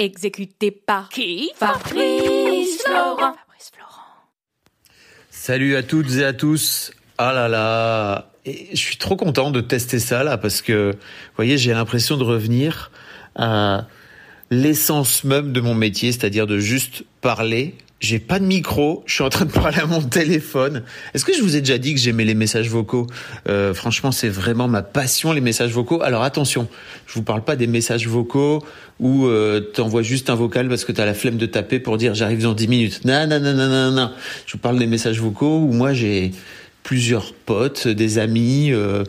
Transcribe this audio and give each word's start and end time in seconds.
Exécuté 0.00 0.70
par 0.70 1.10
qui? 1.10 1.50
Fabrice 1.56 2.82
Florent. 2.86 3.34
Salut 5.28 5.76
à 5.76 5.82
toutes 5.82 6.16
et 6.16 6.24
à 6.24 6.32
tous. 6.32 6.90
Ah 7.18 7.34
là 7.34 7.48
là, 7.48 8.32
et 8.46 8.70
je 8.72 8.78
suis 8.78 8.96
trop 8.96 9.16
content 9.16 9.50
de 9.50 9.60
tester 9.60 9.98
ça 9.98 10.24
là 10.24 10.38
parce 10.38 10.62
que, 10.62 10.92
vous 10.92 11.36
voyez, 11.36 11.58
j'ai 11.58 11.74
l'impression 11.74 12.16
de 12.16 12.24
revenir 12.24 12.90
à 13.36 13.88
l'essence 14.50 15.22
même 15.22 15.52
de 15.52 15.60
mon 15.60 15.74
métier, 15.74 16.12
c'est-à-dire 16.12 16.46
de 16.46 16.58
juste 16.58 17.04
parler. 17.20 17.74
J'ai 18.00 18.18
pas 18.18 18.38
de 18.38 18.46
micro, 18.46 19.02
je 19.04 19.12
suis 19.12 19.22
en 19.22 19.28
train 19.28 19.44
de 19.44 19.52
parler 19.52 19.78
à 19.78 19.84
mon 19.84 20.00
téléphone. 20.00 20.82
Est-ce 21.12 21.26
que 21.26 21.34
je 21.34 21.42
vous 21.42 21.54
ai 21.54 21.60
déjà 21.60 21.76
dit 21.76 21.92
que 21.92 22.00
j'aimais 22.00 22.24
les 22.24 22.34
messages 22.34 22.70
vocaux? 22.70 23.06
Euh, 23.46 23.74
Franchement, 23.74 24.10
c'est 24.10 24.30
vraiment 24.30 24.68
ma 24.68 24.80
passion 24.82 25.32
les 25.32 25.42
messages 25.42 25.72
vocaux. 25.72 26.00
Alors 26.00 26.22
attention, 26.22 26.66
je 27.06 27.12
vous 27.12 27.22
parle 27.22 27.44
pas 27.44 27.56
des 27.56 27.66
messages 27.66 28.08
vocaux 28.08 28.64
où 29.00 29.26
euh, 29.26 29.60
t'envoies 29.60 30.02
juste 30.02 30.30
un 30.30 30.34
vocal 30.34 30.68
parce 30.70 30.86
que 30.86 30.92
t'as 30.92 31.04
la 31.04 31.12
flemme 31.12 31.36
de 31.36 31.44
taper 31.44 31.78
pour 31.78 31.98
dire 31.98 32.14
j'arrive 32.14 32.42
dans 32.42 32.54
10 32.54 32.68
minutes. 32.68 33.04
Non, 33.04 33.26
non, 33.26 33.38
non, 33.38 33.52
non, 33.52 33.68
non, 33.68 33.90
non. 33.90 34.10
Je 34.46 34.52
vous 34.52 34.58
parle 34.58 34.78
des 34.78 34.86
messages 34.86 35.20
vocaux 35.20 35.58
où 35.58 35.72
moi 35.72 35.92
j'ai 35.92 36.32
plusieurs 36.82 37.34
potes, 37.34 37.86
des 37.86 38.18
amis 38.18 38.72
euh, 38.72 39.04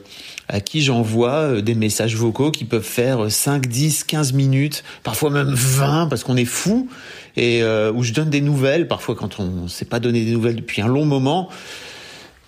à 0.47 0.59
qui 0.59 0.81
j'envoie 0.81 1.31
euh, 1.31 1.61
des 1.61 1.75
messages 1.75 2.15
vocaux 2.15 2.51
qui 2.51 2.65
peuvent 2.65 2.83
faire 2.83 3.31
5, 3.31 3.67
10, 3.67 4.03
15 4.03 4.33
minutes, 4.33 4.83
parfois 5.03 5.29
même 5.29 5.53
20 5.53 6.07
parce 6.07 6.23
qu'on 6.23 6.37
est 6.37 6.45
fou 6.45 6.89
et 7.37 7.63
euh, 7.63 7.91
où 7.91 8.03
je 8.03 8.13
donne 8.13 8.29
des 8.29 8.41
nouvelles 8.41 8.87
parfois 8.87 9.15
quand 9.15 9.39
on 9.39 9.67
s'est 9.67 9.85
pas 9.85 9.99
donné 9.99 10.23
des 10.23 10.31
nouvelles 10.31 10.55
depuis 10.55 10.81
un 10.81 10.87
long 10.87 11.05
moment. 11.05 11.49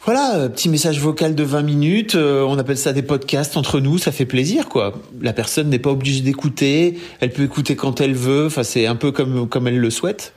Voilà, 0.06 0.36
euh, 0.36 0.50
petit 0.50 0.68
message 0.68 1.00
vocal 1.00 1.34
de 1.34 1.44
20 1.44 1.62
minutes, 1.62 2.16
euh, 2.16 2.44
on 2.44 2.58
appelle 2.58 2.78
ça 2.78 2.92
des 2.92 3.04
podcasts 3.04 3.56
entre 3.56 3.80
nous, 3.80 3.98
ça 3.98 4.12
fait 4.12 4.26
plaisir 4.26 4.68
quoi. 4.68 4.94
La 5.22 5.32
personne 5.32 5.70
n'est 5.70 5.80
pas 5.80 5.92
obligée 5.92 6.22
d'écouter, 6.22 7.00
elle 7.22 7.32
peut 7.32 7.44
écouter 7.44 7.76
quand 7.76 8.02
elle 8.02 8.14
veut, 8.14 8.48
enfin 8.48 8.64
c'est 8.64 8.86
un 8.86 8.96
peu 8.96 9.12
comme 9.12 9.48
comme 9.48 9.68
elle 9.68 9.80
le 9.80 9.90
souhaite. 9.90 10.34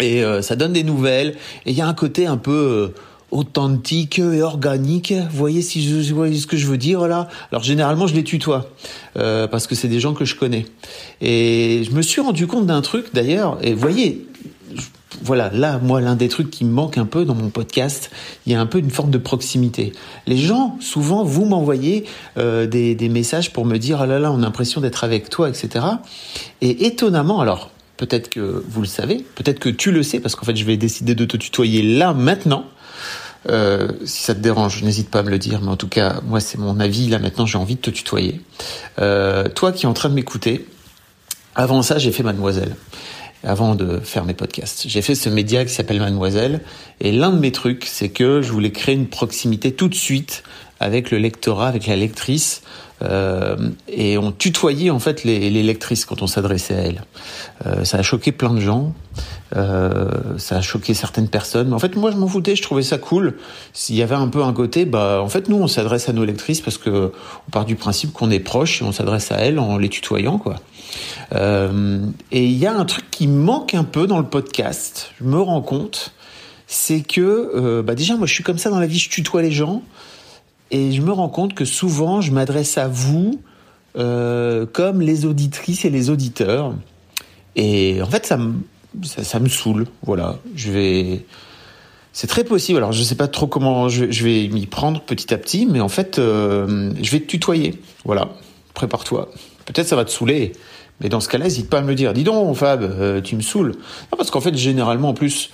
Et 0.00 0.22
ça 0.42 0.54
donne 0.54 0.74
des 0.74 0.84
nouvelles 0.84 1.30
et 1.66 1.72
il 1.72 1.76
y 1.76 1.80
a 1.80 1.88
un 1.88 1.92
côté 1.92 2.28
un 2.28 2.36
peu 2.36 2.92
authentique 3.30 4.18
et 4.18 4.42
organique. 4.42 5.12
Vous 5.12 5.36
voyez 5.36 5.62
si 5.62 5.86
je, 5.86 6.10
vous 6.10 6.16
voyez 6.16 6.36
ce 6.36 6.46
que 6.46 6.56
je 6.56 6.66
veux 6.66 6.78
dire 6.78 7.06
là? 7.08 7.28
Alors 7.52 7.62
généralement 7.62 8.06
je 8.06 8.14
les 8.14 8.24
tutoie 8.24 8.70
euh, 9.16 9.46
parce 9.46 9.66
que 9.66 9.74
c'est 9.74 9.88
des 9.88 10.00
gens 10.00 10.14
que 10.14 10.24
je 10.24 10.34
connais. 10.34 10.66
Et 11.20 11.82
je 11.84 11.94
me 11.94 12.02
suis 12.02 12.20
rendu 12.20 12.46
compte 12.46 12.66
d'un 12.66 12.82
truc 12.82 13.06
d'ailleurs. 13.12 13.58
Et 13.62 13.74
vous 13.74 13.80
voyez, 13.80 14.26
voilà, 15.22 15.50
là 15.52 15.78
moi 15.82 16.00
l'un 16.00 16.16
des 16.16 16.28
trucs 16.28 16.50
qui 16.50 16.64
me 16.64 16.72
manque 16.72 16.98
un 16.98 17.06
peu 17.06 17.24
dans 17.24 17.34
mon 17.34 17.50
podcast, 17.50 18.10
il 18.46 18.52
y 18.52 18.54
a 18.54 18.60
un 18.60 18.66
peu 18.66 18.78
une 18.78 18.90
forme 18.90 19.10
de 19.10 19.18
proximité. 19.18 19.92
Les 20.26 20.38
gens 20.38 20.76
souvent 20.80 21.24
vous 21.24 21.44
m'envoyez 21.44 22.04
euh, 22.38 22.66
des, 22.66 22.94
des 22.94 23.08
messages 23.08 23.52
pour 23.52 23.66
me 23.66 23.76
dire 23.78 24.00
ah 24.00 24.06
là 24.06 24.18
là 24.18 24.32
on 24.32 24.38
a 24.38 24.42
l'impression 24.42 24.80
d'être 24.80 25.04
avec 25.04 25.28
toi 25.28 25.48
etc. 25.48 25.84
Et 26.60 26.86
étonnamment 26.86 27.40
alors. 27.40 27.70
Peut-être 27.98 28.30
que 28.30 28.62
vous 28.68 28.80
le 28.80 28.86
savez, 28.86 29.24
peut-être 29.34 29.58
que 29.58 29.68
tu 29.68 29.90
le 29.90 30.04
sais, 30.04 30.20
parce 30.20 30.36
qu'en 30.36 30.46
fait, 30.46 30.54
je 30.54 30.64
vais 30.64 30.76
décider 30.76 31.16
de 31.16 31.24
te 31.24 31.36
tutoyer 31.36 31.82
là, 31.82 32.14
maintenant. 32.14 32.64
Euh, 33.48 33.88
si 34.04 34.22
ça 34.22 34.34
te 34.34 34.40
dérange, 34.40 34.82
n'hésite 34.82 35.10
pas 35.10 35.20
à 35.20 35.22
me 35.22 35.30
le 35.30 35.38
dire, 35.38 35.60
mais 35.62 35.70
en 35.70 35.76
tout 35.76 35.88
cas, 35.88 36.20
moi, 36.26 36.40
c'est 36.40 36.58
mon 36.58 36.80
avis. 36.80 37.08
Là, 37.08 37.18
maintenant, 37.18 37.46
j'ai 37.46 37.58
envie 37.58 37.76
de 37.76 37.80
te 37.80 37.90
tutoyer. 37.90 38.40
Euh, 38.98 39.48
toi 39.48 39.72
qui 39.72 39.86
es 39.86 39.88
en 39.88 39.94
train 39.94 40.08
de 40.08 40.14
m'écouter, 40.14 40.66
avant 41.54 41.82
ça, 41.82 41.98
j'ai 41.98 42.12
fait 42.12 42.22
Mademoiselle. 42.22 42.76
Avant 43.44 43.76
de 43.76 44.00
faire 44.00 44.24
mes 44.24 44.34
podcasts, 44.34 44.88
j'ai 44.88 45.00
fait 45.00 45.14
ce 45.14 45.28
média 45.28 45.64
qui 45.64 45.72
s'appelle 45.72 46.00
Mademoiselle. 46.00 46.60
Et 47.00 47.12
l'un 47.12 47.30
de 47.30 47.38
mes 47.38 47.52
trucs, 47.52 47.84
c'est 47.84 48.08
que 48.08 48.42
je 48.42 48.50
voulais 48.50 48.72
créer 48.72 48.96
une 48.96 49.06
proximité 49.06 49.72
tout 49.72 49.88
de 49.88 49.94
suite 49.94 50.42
avec 50.80 51.12
le 51.12 51.18
lectorat, 51.18 51.68
avec 51.68 51.86
la 51.86 51.94
lectrice. 51.94 52.62
Euh, 53.02 53.56
et 53.86 54.18
on 54.18 54.32
tutoyait 54.32 54.90
en 54.90 54.98
fait 54.98 55.24
les, 55.24 55.50
les 55.50 55.62
lectrices 55.62 56.04
quand 56.04 56.22
on 56.22 56.26
s'adressait 56.26 56.74
à 56.74 56.78
elles. 56.78 57.02
Euh, 57.66 57.84
ça 57.84 57.98
a 57.98 58.02
choqué 58.02 58.32
plein 58.32 58.52
de 58.52 58.60
gens, 58.60 58.92
euh, 59.56 60.10
ça 60.38 60.56
a 60.56 60.60
choqué 60.60 60.94
certaines 60.94 61.28
personnes. 61.28 61.68
Mais 61.68 61.74
en 61.74 61.78
fait, 61.78 61.96
moi, 61.96 62.10
je 62.10 62.16
m'en 62.16 62.26
foutais, 62.26 62.56
je 62.56 62.62
trouvais 62.62 62.82
ça 62.82 62.98
cool. 62.98 63.36
S'il 63.72 63.96
y 63.96 64.02
avait 64.02 64.14
un 64.14 64.28
peu 64.28 64.42
un 64.42 64.52
côté, 64.52 64.84
bah, 64.84 65.20
en 65.22 65.28
fait, 65.28 65.48
nous, 65.48 65.56
on 65.56 65.68
s'adresse 65.68 66.08
à 66.08 66.12
nos 66.12 66.24
lectrices 66.24 66.60
parce 66.60 66.78
que 66.78 67.12
on 67.48 67.50
part 67.50 67.64
du 67.64 67.76
principe 67.76 68.12
qu'on 68.12 68.30
est 68.30 68.40
proche 68.40 68.82
et 68.82 68.84
on 68.84 68.92
s'adresse 68.92 69.30
à 69.32 69.36
elles 69.36 69.58
en 69.58 69.78
les 69.78 69.88
tutoyant, 69.88 70.38
quoi. 70.38 70.56
Euh, 71.34 72.00
et 72.32 72.44
il 72.44 72.56
y 72.56 72.66
a 72.66 72.74
un 72.74 72.84
truc 72.84 73.10
qui 73.10 73.26
manque 73.26 73.74
un 73.74 73.84
peu 73.84 74.06
dans 74.06 74.18
le 74.18 74.26
podcast. 74.26 75.12
Je 75.20 75.24
me 75.24 75.40
rends 75.40 75.62
compte, 75.62 76.12
c'est 76.66 77.00
que, 77.00 77.80
bah, 77.82 77.94
déjà, 77.94 78.16
moi, 78.16 78.26
je 78.26 78.34
suis 78.34 78.44
comme 78.44 78.58
ça 78.58 78.70
dans 78.70 78.80
la 78.80 78.86
vie, 78.86 78.98
je 78.98 79.10
tutoie 79.10 79.42
les 79.42 79.52
gens. 79.52 79.82
Et 80.70 80.92
je 80.92 81.00
me 81.02 81.12
rends 81.12 81.28
compte 81.28 81.54
que 81.54 81.64
souvent, 81.64 82.20
je 82.20 82.32
m'adresse 82.32 82.78
à 82.78 82.88
vous 82.88 83.40
euh, 83.96 84.66
comme 84.66 85.00
les 85.00 85.24
auditrices 85.24 85.84
et 85.84 85.90
les 85.90 86.10
auditeurs. 86.10 86.74
Et 87.56 88.00
en 88.02 88.06
fait, 88.06 88.26
ça 88.26 88.36
me, 88.36 88.54
ça, 89.02 89.40
me 89.40 89.48
saoule. 89.48 89.86
Voilà. 90.02 90.38
Je 90.54 90.70
vais. 90.70 91.24
C'est 92.12 92.26
très 92.26 92.44
possible. 92.44 92.78
Alors, 92.78 92.92
je 92.92 93.02
sais 93.02 93.14
pas 93.14 93.28
trop 93.28 93.46
comment 93.46 93.88
je, 93.88 94.04
vais 94.04 94.48
m'y 94.48 94.66
prendre 94.66 95.00
petit 95.00 95.32
à 95.32 95.38
petit, 95.38 95.66
mais 95.66 95.80
en 95.80 95.88
fait, 95.88 96.18
euh, 96.18 96.92
je 97.00 97.10
vais 97.10 97.20
te 97.20 97.26
tutoyer. 97.26 97.80
Voilà. 98.04 98.28
Prépare-toi. 98.74 99.30
Peut-être 99.64 99.86
ça 99.86 99.96
va 99.96 100.04
te 100.04 100.10
saouler. 100.10 100.52
Mais 101.00 101.08
dans 101.08 101.20
ce 101.20 101.28
cas-là, 101.28 101.44
n'hésite 101.44 101.70
pas 101.70 101.78
à 101.78 101.82
me 101.82 101.88
le 101.88 101.94
dire. 101.94 102.12
Dis 102.12 102.24
donc, 102.24 102.56
Fab, 102.56 102.82
euh, 102.82 103.20
tu 103.20 103.36
me 103.36 103.40
saoules. 103.40 103.74
Parce 104.16 104.30
qu'en 104.30 104.40
fait, 104.40 104.54
généralement, 104.56 105.10
en 105.10 105.14
plus, 105.14 105.50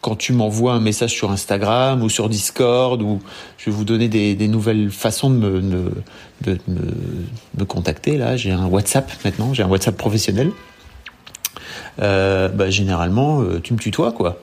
quand 0.00 0.16
tu 0.16 0.32
m'envoies 0.32 0.72
un 0.72 0.80
message 0.80 1.12
sur 1.12 1.30
Instagram 1.30 2.02
ou 2.02 2.08
sur 2.08 2.28
Discord, 2.28 3.02
ou 3.02 3.20
je 3.56 3.66
vais 3.66 3.76
vous 3.76 3.84
donner 3.84 4.08
des, 4.08 4.48
nouvelles 4.48 4.90
façons 4.90 5.30
de 5.30 5.36
me, 5.36 5.60
de, 5.60 5.92
de 6.42 6.58
me, 6.68 6.80
me 7.58 7.64
contacter. 7.64 8.16
Là, 8.16 8.36
j'ai 8.36 8.52
un 8.52 8.66
WhatsApp 8.66 9.10
maintenant, 9.24 9.54
j'ai 9.54 9.62
un 9.62 9.68
WhatsApp 9.68 9.96
professionnel. 9.96 10.52
Euh, 12.00 12.48
bah, 12.48 12.70
généralement, 12.70 13.42
euh, 13.42 13.60
tu 13.60 13.72
me 13.72 13.78
tutoies, 13.78 14.12
quoi. 14.12 14.40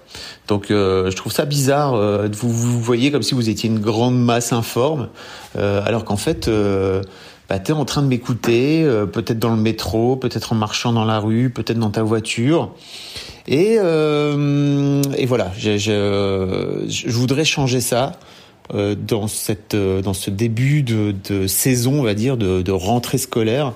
Donc, 0.48 0.72
euh, 0.72 1.10
je 1.10 1.16
trouve 1.16 1.32
ça 1.32 1.46
bizarre. 1.46 1.94
euh, 1.94 2.28
de 2.28 2.36
vous, 2.36 2.52
vous 2.52 2.82
voyez 2.82 3.12
comme 3.12 3.24
si 3.24 3.34
vous 3.34 3.50
étiez 3.50 3.70
une 3.70 3.80
grande 3.80 4.22
masse 4.22 4.52
informe, 4.52 5.10
euh, 5.58 5.82
alors 5.86 6.04
qu'en 6.06 6.18
fait, 6.18 6.50
bah, 7.50 7.60
tu 7.60 7.72
es 7.72 7.74
en 7.74 7.86
train 7.86 8.02
de 8.02 8.08
m'écouter, 8.08 8.86
peut-être 9.12 9.40
dans 9.40 9.56
le 9.56 9.62
métro, 9.62 10.16
peut-être 10.16 10.54
en 10.54 10.56
marchant 10.56 10.92
dans 10.92 11.06
la 11.06 11.20
rue, 11.20 11.50
peut-être 11.50 11.80
dans 11.80 11.92
ta 11.92 12.04
voiture. 12.04 12.72
Et, 13.48 13.76
euh, 13.78 15.02
et 15.18 15.26
voilà, 15.26 15.52
je, 15.58 15.78
je, 15.78 16.86
je 16.88 17.12
voudrais 17.12 17.46
changer 17.46 17.80
ça 17.80 18.14
euh, 18.74 18.96
dans, 18.96 19.28
cette, 19.28 19.76
euh, 19.76 20.02
dans 20.02 20.14
ce 20.16 20.32
début 20.32 20.82
de, 20.82 21.14
de 21.30 21.46
saison, 21.46 22.00
on 22.00 22.04
va 22.04 22.16
dire, 22.16 22.38
de, 22.38 22.64
de 22.64 22.72
rentrée 22.72 23.20
scolaire. 23.20 23.74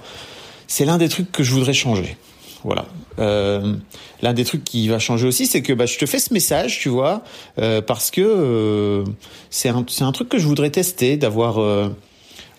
C'est 0.67 0.85
l'un 0.85 0.97
des 0.97 1.09
trucs 1.09 1.31
que 1.31 1.43
je 1.43 1.53
voudrais 1.53 1.73
changer. 1.73 2.17
Voilà. 2.63 2.85
Euh, 3.19 3.75
L'un 4.21 4.33
des 4.33 4.43
trucs 4.43 4.63
qui 4.63 4.87
va 4.87 4.99
changer 4.99 5.27
aussi, 5.27 5.45
c'est 5.45 5.61
que 5.61 5.71
bah, 5.71 5.85
je 5.85 5.97
te 5.97 6.05
fais 6.05 6.19
ce 6.19 6.33
message, 6.33 6.79
tu 6.79 6.89
vois, 6.89 7.23
euh, 7.59 7.81
parce 7.81 8.11
que 8.11 8.21
euh, 8.21 9.03
c'est 9.49 9.69
un, 9.69 9.85
un 10.01 10.11
truc 10.11 10.29
que 10.29 10.37
je 10.37 10.45
voudrais 10.45 10.69
tester, 10.71 11.15
d'avoir 11.15 11.59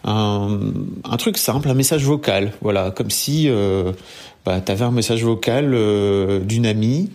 un, 0.05 0.59
un 1.05 1.17
truc 1.19 1.37
simple, 1.37 1.69
un 1.69 1.75
message 1.75 2.05
vocal. 2.05 2.53
Voilà, 2.63 2.91
comme 2.91 3.11
si 3.11 3.49
euh, 3.49 3.93
bah, 4.45 4.61
tu 4.61 4.73
un 4.73 4.91
message 4.91 5.25
vocal 5.25 5.73
euh, 5.75 6.41
d'une 6.41 6.67
amie 6.67 7.11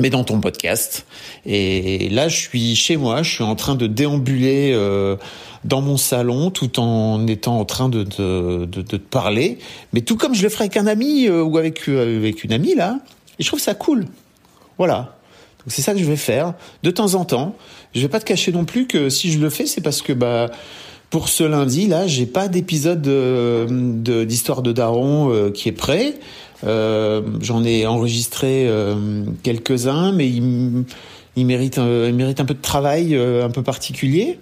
mais 0.00 0.10
dans 0.10 0.24
ton 0.24 0.40
podcast. 0.40 1.06
Et 1.46 2.08
là, 2.08 2.28
je 2.28 2.36
suis 2.36 2.74
chez 2.74 2.96
moi, 2.96 3.22
je 3.22 3.34
suis 3.34 3.44
en 3.44 3.54
train 3.54 3.74
de 3.74 3.86
déambuler 3.86 4.72
euh, 4.72 5.16
dans 5.64 5.80
mon 5.80 5.96
salon 5.96 6.50
tout 6.50 6.80
en 6.80 7.26
étant 7.26 7.58
en 7.60 7.64
train 7.64 7.88
de, 7.88 8.02
de, 8.02 8.64
de, 8.64 8.82
de 8.82 8.82
te 8.82 8.96
parler, 8.96 9.58
mais 9.92 10.00
tout 10.00 10.16
comme 10.16 10.34
je 10.34 10.42
le 10.42 10.48
ferais 10.48 10.64
avec 10.64 10.76
un 10.76 10.86
ami 10.86 11.26
euh, 11.26 11.42
ou 11.42 11.58
avec, 11.58 11.88
euh, 11.88 12.18
avec 12.18 12.44
une 12.44 12.52
amie, 12.52 12.74
là. 12.74 12.98
Et 13.38 13.42
je 13.42 13.48
trouve 13.48 13.60
ça 13.60 13.74
cool. 13.74 14.06
Voilà. 14.78 15.16
Donc 15.58 15.68
c'est 15.68 15.82
ça 15.82 15.92
que 15.92 15.98
je 15.98 16.04
vais 16.04 16.16
faire 16.16 16.54
de 16.82 16.90
temps 16.90 17.14
en 17.14 17.24
temps. 17.24 17.56
Je 17.94 18.00
vais 18.00 18.08
pas 18.08 18.20
te 18.20 18.24
cacher 18.24 18.52
non 18.52 18.64
plus 18.64 18.86
que 18.86 19.08
si 19.08 19.30
je 19.30 19.38
le 19.38 19.48
fais, 19.48 19.66
c'est 19.66 19.80
parce 19.80 20.02
que 20.02 20.12
bah 20.12 20.50
pour 21.14 21.28
ce 21.28 21.44
lundi 21.44 21.86
là, 21.86 22.08
j'ai 22.08 22.26
pas 22.26 22.48
d'épisode 22.48 23.00
de- 23.00 24.24
d'histoire 24.24 24.62
de, 24.62 24.72
Daron 24.72 25.32
euh, 25.32 25.52
qui 25.52 25.68
est 25.68 25.72
prêt. 25.72 26.14
Euh, 26.66 27.22
J'en 27.40 27.62
ai 27.62 27.86
enregistré 27.86 28.66
euh, 28.66 29.22
quelques-uns, 29.44 30.10
mais 30.10 30.28
il, 30.28 30.82
il 31.36 31.46
mérite, 31.46 31.78
un 31.78 32.44
peu 32.44 32.54
de 32.54 32.60
travail 32.60 33.14
un 33.16 33.48
peu 33.50 33.62
particulier. 33.62 34.40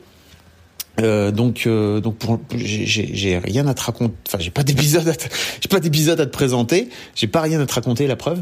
Donc, 0.97 1.69
donc 1.69 2.17
j'ai 2.57 3.37
rien 3.37 3.67
à 3.67 3.75
te 3.75 3.83
raconter. 3.83 4.15
Enfin, 4.27 4.39
j'ai 4.41 4.51
pas 4.51 4.63
d'épisode, 4.63 5.13
j'ai 5.61 5.69
pas 5.69 5.79
d'épisode 5.79 6.21
à 6.21 6.25
te 6.25 6.33
présenter. 6.33 6.89
J'ai 7.15 7.27
pas 7.27 7.43
rien 7.43 7.61
à 7.61 7.67
te 7.67 7.75
raconter, 7.75 8.07
la 8.07 8.17
preuve. 8.17 8.41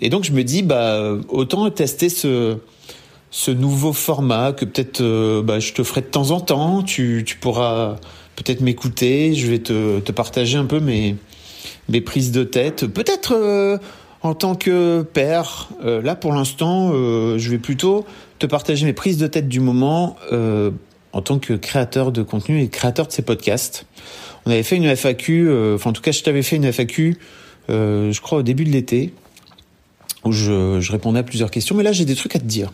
Et 0.00 0.08
donc 0.08 0.22
je 0.22 0.30
me 0.30 0.44
dis, 0.44 0.62
bah, 0.62 1.16
autant 1.30 1.68
tester 1.70 2.10
ce 2.10 2.58
ce 3.36 3.50
nouveau 3.50 3.92
format 3.92 4.52
que 4.52 4.64
peut-être, 4.64 5.00
euh, 5.00 5.42
bah, 5.42 5.58
je 5.58 5.72
te 5.72 5.82
ferai 5.82 6.02
de 6.02 6.06
temps 6.06 6.30
en 6.30 6.40
temps. 6.40 6.82
Tu, 6.82 7.24
tu 7.26 7.36
pourras 7.36 7.96
peut-être 8.36 8.60
m'écouter. 8.60 9.34
Je 9.34 9.46
vais 9.46 9.58
te, 9.58 10.00
te 10.00 10.12
partager 10.12 10.56
un 10.56 10.66
peu 10.66 10.80
mes 10.80 11.16
mes 11.88 12.00
prises 12.00 12.32
de 12.32 12.44
tête. 12.44 12.86
Peut-être 12.86 13.34
euh, 13.34 13.78
en 14.22 14.34
tant 14.34 14.54
que 14.54 15.02
père. 15.02 15.68
là, 15.82 16.14
pour 16.14 16.32
l'instant, 16.32 16.92
je 16.92 17.50
vais 17.50 17.58
plutôt 17.58 18.06
te 18.38 18.46
partager 18.46 18.86
mes 18.86 18.94
prises 18.94 19.18
de 19.18 19.26
tête 19.26 19.48
du 19.48 19.60
moment 19.60 20.16
en 21.14 21.22
tant 21.22 21.38
que 21.38 21.54
créateur 21.54 22.10
de 22.10 22.22
contenu 22.22 22.60
et 22.60 22.68
créateur 22.68 23.06
de 23.06 23.12
ces 23.12 23.22
podcasts. 23.22 23.86
On 24.46 24.50
avait 24.50 24.64
fait 24.64 24.76
une 24.76 24.94
FAQ, 24.94 25.48
euh, 25.48 25.76
enfin 25.76 25.90
en 25.90 25.92
tout 25.92 26.02
cas 26.02 26.12
je 26.12 26.22
t'avais 26.22 26.42
fait 26.42 26.56
une 26.56 26.70
FAQ, 26.70 27.16
euh, 27.70 28.12
je 28.12 28.20
crois 28.20 28.38
au 28.38 28.42
début 28.42 28.64
de 28.64 28.70
l'été, 28.70 29.14
où 30.24 30.32
je, 30.32 30.90
répondais 30.90 31.20
à 31.20 31.22
plusieurs 31.22 31.50
questions, 31.50 31.74
mais 31.74 31.82
là 31.82 31.92
j'ai 31.92 32.04
des 32.04 32.14
trucs 32.14 32.36
à 32.36 32.38
te 32.38 32.44
dire. 32.44 32.72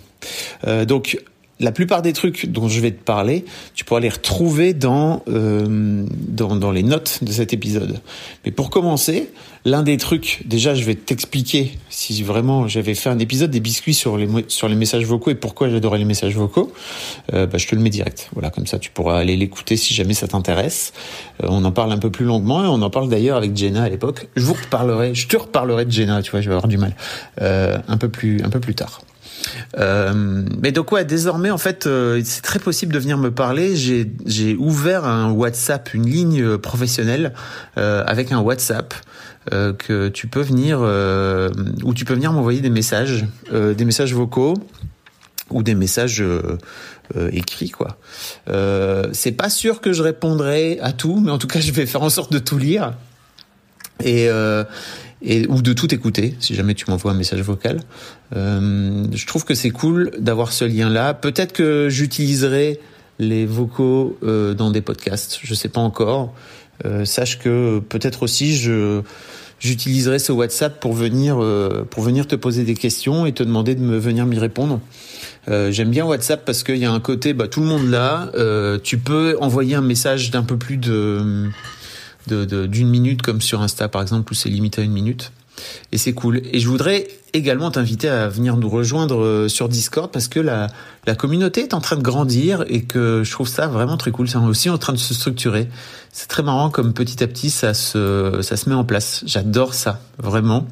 Euh, 0.67 0.85
donc 0.85 1.19
la 1.61 1.73
plupart 1.73 2.03
des 2.03 2.13
trucs 2.13 2.47
dont 2.47 2.69
je 2.69 2.81
vais 2.81 2.91
te 2.91 3.03
parler, 3.03 3.45
tu 3.75 3.85
pourras 3.85 4.01
les 4.01 4.09
retrouver 4.09 4.75
dans, 4.75 5.23
euh, 5.29 6.05
dans, 6.29 6.57
dans, 6.57 6.71
les 6.71 6.83
notes 6.83 7.23
de 7.23 7.31
cet 7.31 7.53
épisode. 7.53 8.01
Mais 8.45 8.51
pour 8.51 8.71
commencer, 8.71 9.31
l'un 9.67 9.83
des 9.83 9.99
trucs, 9.99 10.43
déjà 10.47 10.75
je 10.75 10.85
vais 10.85 10.95
t'expliquer 10.95 11.73
si 11.91 12.23
vraiment 12.23 12.67
j'avais 12.67 12.95
fait 12.95 13.11
un 13.11 13.19
épisode 13.19 13.51
des 13.51 13.61
biscuits 13.61 13.95
sur 13.95 14.17
les, 14.17 14.29
sur 14.49 14.69
les 14.69 14.75
messages 14.75 15.05
vocaux 15.05 15.31
et 15.31 15.35
pourquoi 15.35 15.69
j'adorais 15.69 15.99
les 15.99 16.05
messages 16.05 16.35
vocaux, 16.35 16.73
euh, 17.35 17.47
bah, 17.47 17.59
je 17.59 17.67
te 17.67 17.75
le 17.75 17.83
mets 17.83 17.91
direct. 17.91 18.31
Voilà, 18.33 18.51
comme 18.51 18.67
ça 18.67 18.79
tu 18.79 18.91
pourras 18.91 19.19
aller 19.19 19.37
l'écouter 19.37 19.77
si 19.77 19.93
jamais 19.93 20.15
ça 20.15 20.29
t'intéresse. 20.29 20.93
Euh, 21.43 21.49
on 21.51 21.65
en 21.65 21.73
parle 21.73 21.93
un 21.93 21.99
peu 21.99 22.11
plus 22.11 22.25
longuement 22.25 22.65
et 22.65 22.69
on 22.69 22.81
en 22.81 22.91
parle 22.91 23.11
d'ailleurs 23.11 23.37
avec 23.37 23.55
Jenna 23.55 23.83
à 23.83 23.89
l'époque. 23.89 24.29
Je 24.35 24.43
vous 24.43 24.55
reparlerai, 24.55 25.15
je 25.15 25.29
te 25.29 25.37
reparlerai 25.37 25.85
de 25.85 25.91
Jenna, 25.91 26.23
tu 26.23 26.31
vois, 26.31 26.41
je 26.41 26.49
vais 26.49 26.55
avoir 26.55 26.69
du 26.69 26.79
mal, 26.79 26.97
euh, 27.43 27.79
un 27.87 27.99
peu 27.99 28.09
plus, 28.09 28.43
un 28.43 28.49
peu 28.49 28.61
plus 28.61 28.75
tard. 28.75 29.03
Euh, 29.79 30.45
mais 30.61 30.73
donc 30.73 30.93
ouais, 30.93 31.05
désormais 31.05 31.51
en 31.51 31.59
fait, 31.59 31.87
euh, 31.87 32.21
c'est 32.25 32.43
très 32.43 32.59
possible 32.59 32.93
de 32.93 32.99
venir 32.99 33.19
me 33.19 33.31
parler. 33.31 33.77
J'ai 33.77 34.57
ouvert 34.59 35.05
un 35.05 35.31
WhatsApp, 35.31 35.95
une 35.95 36.07
ligne 36.07 36.43
euh, 36.43 36.59
professionnelle 36.59 37.33
euh, 37.79 38.05
avec 38.07 38.33
un 38.33 38.41
WhatsApp 38.41 38.95
euh, 39.53 39.73
que 39.73 40.09
tu 40.09 40.27
peux 40.27 40.43
venir 40.43 40.81
où 40.81 41.95
tu 41.95 42.05
peux 42.05 42.15
venir 42.15 42.33
m'envoyer 42.33 42.61
des 42.61 42.71
messages, 42.71 43.27
des 43.53 43.85
messages 43.85 44.15
vocaux 44.15 44.55
ou 45.51 45.63
des 45.63 45.75
messages 45.75 46.23
écrits 47.33 47.71
quoi. 47.71 47.99
c'est 49.13 49.33
pas 49.33 49.51
sûr 49.51 49.81
que 49.81 49.93
je 49.93 50.03
répondrai 50.03 50.79
à 50.81 50.93
tout, 50.93 51.21
mais 51.25 51.31
en 51.31 51.39
tout 51.39 51.49
cas 51.49 51.61
je 51.61 51.73
vais 51.73 51.87
faire 51.87 52.03
en 52.03 52.11
sorte 52.11 52.33
de 52.33 52.39
tout 52.39 52.59
lire. 52.59 52.93
Et, 54.05 54.29
et 55.23 55.47
ou 55.49 55.63
de 55.63 55.73
tout 55.73 55.95
écouter 55.95 56.35
si 56.41 56.55
jamais 56.55 56.75
tu 56.75 56.91
m'envoies 56.91 57.13
un 57.13 57.17
message 57.17 57.41
vocal. 57.41 57.81
Euh, 58.35 59.05
je 59.13 59.27
trouve 59.27 59.45
que 59.45 59.55
c'est 59.55 59.71
cool 59.71 60.13
d'avoir 60.19 60.53
ce 60.53 60.65
lien-là. 60.65 61.15
Peut-être 61.15 61.53
que 61.53 61.89
j'utiliserai 61.91 62.81
les 63.19 63.47
vocaux 63.47 64.19
euh, 64.23 64.55
dans 64.55 64.71
des 64.71 64.81
podcasts. 64.81 65.41
Je 65.43 65.55
sais 65.55 65.69
pas 65.69 65.81
encore. 65.81 66.35
Euh, 66.87 67.05
sache 67.05 67.39
que 67.39 67.81
peut-être 67.81 68.23
aussi 68.23 68.57
je 68.57 69.03
j'utiliserai 69.61 70.19
ce 70.19 70.33
WhatsApp 70.33 70.81
pour 70.81 70.95
venir 70.95 71.37
euh, 71.41 71.87
pour 71.89 72.03
venir 72.03 72.27
te 72.27 72.35
poser 72.35 72.65
des 72.65 72.75
questions 72.75 73.27
et 73.27 73.33
te 73.33 73.43
demander 73.43 73.75
de 73.75 73.83
me 73.83 73.99
venir 73.99 74.27
m'y 74.27 74.39
répondre. 74.39 74.81
Euh, 75.49 75.71
J'aime 75.71 75.91
bien 75.91 76.05
WhatsApp 76.05 76.45
parce 76.45 76.63
qu'il 76.63 76.79
y 76.79 76.85
a 76.85 76.93
un 76.93 77.01
côté, 77.01 77.35
bah, 77.35 77.47
tout 77.47 77.61
le 77.61 77.67
monde 77.67 77.89
là. 77.89 78.31
Euh, 78.35 78.79
tu 78.83 78.99
peux 78.99 79.37
envoyer 79.41 79.75
un 79.75 79.83
message 79.83 80.31
d'un 80.31 80.43
peu 80.43 80.57
plus 80.57 80.79
de 80.79 81.49
d'une 82.27 82.89
minute 82.89 83.23
comme 83.23 83.41
sur 83.41 83.63
Insta 83.63 83.89
par 83.89 84.03
exemple 84.03 84.33
où 84.33 84.35
c'est 84.35 84.49
limité 84.49 84.83
à 84.83 84.85
une 84.85 84.93
minute. 84.93 85.33
Et 85.93 85.99
c'est 85.99 86.13
cool. 86.13 86.43
Et 86.53 86.61
je 86.61 86.69
voudrais 86.69 87.09
également 87.33 87.71
t'inviter 87.71 88.09
à 88.09 88.29
venir 88.29 88.57
nous 88.57 88.69
rejoindre 88.69 89.23
euh, 89.23 89.49
sur 89.49 89.69
Discord 89.69 90.11
parce 90.11 90.27
que 90.29 90.41
la, 90.41 90.69
la 91.07 91.15
communauté 91.15 91.63
est 91.63 91.75
en 91.75 91.81
train 91.81 91.97
de 91.97 92.03
grandir 92.03 92.65
et 92.67 92.83
que 92.83 93.23
je 93.25 93.31
trouve 93.31 93.49
ça 93.49 93.67
vraiment 93.69 93.97
très 93.97 94.11
cool. 94.11 94.29
C'est 94.29 94.39
aussi 94.39 94.71
en 94.71 94.79
train 94.79 94.93
de 94.93 94.99
se 94.99 95.15
structurer. 95.15 95.69
C'est 96.13 96.29
très 96.29 96.43
marrant 96.43 96.71
comme 96.71 96.93
petit 96.93 97.23
à 97.23 97.27
petit 97.27 97.51
ça 97.51 97.75
se, 97.75 98.41
ça 98.43 98.57
se 98.57 98.69
met 98.69 98.75
en 98.75 98.85
place. 98.85 99.23
J'adore 99.27 99.75
ça, 99.75 100.01
vraiment. 100.19 100.67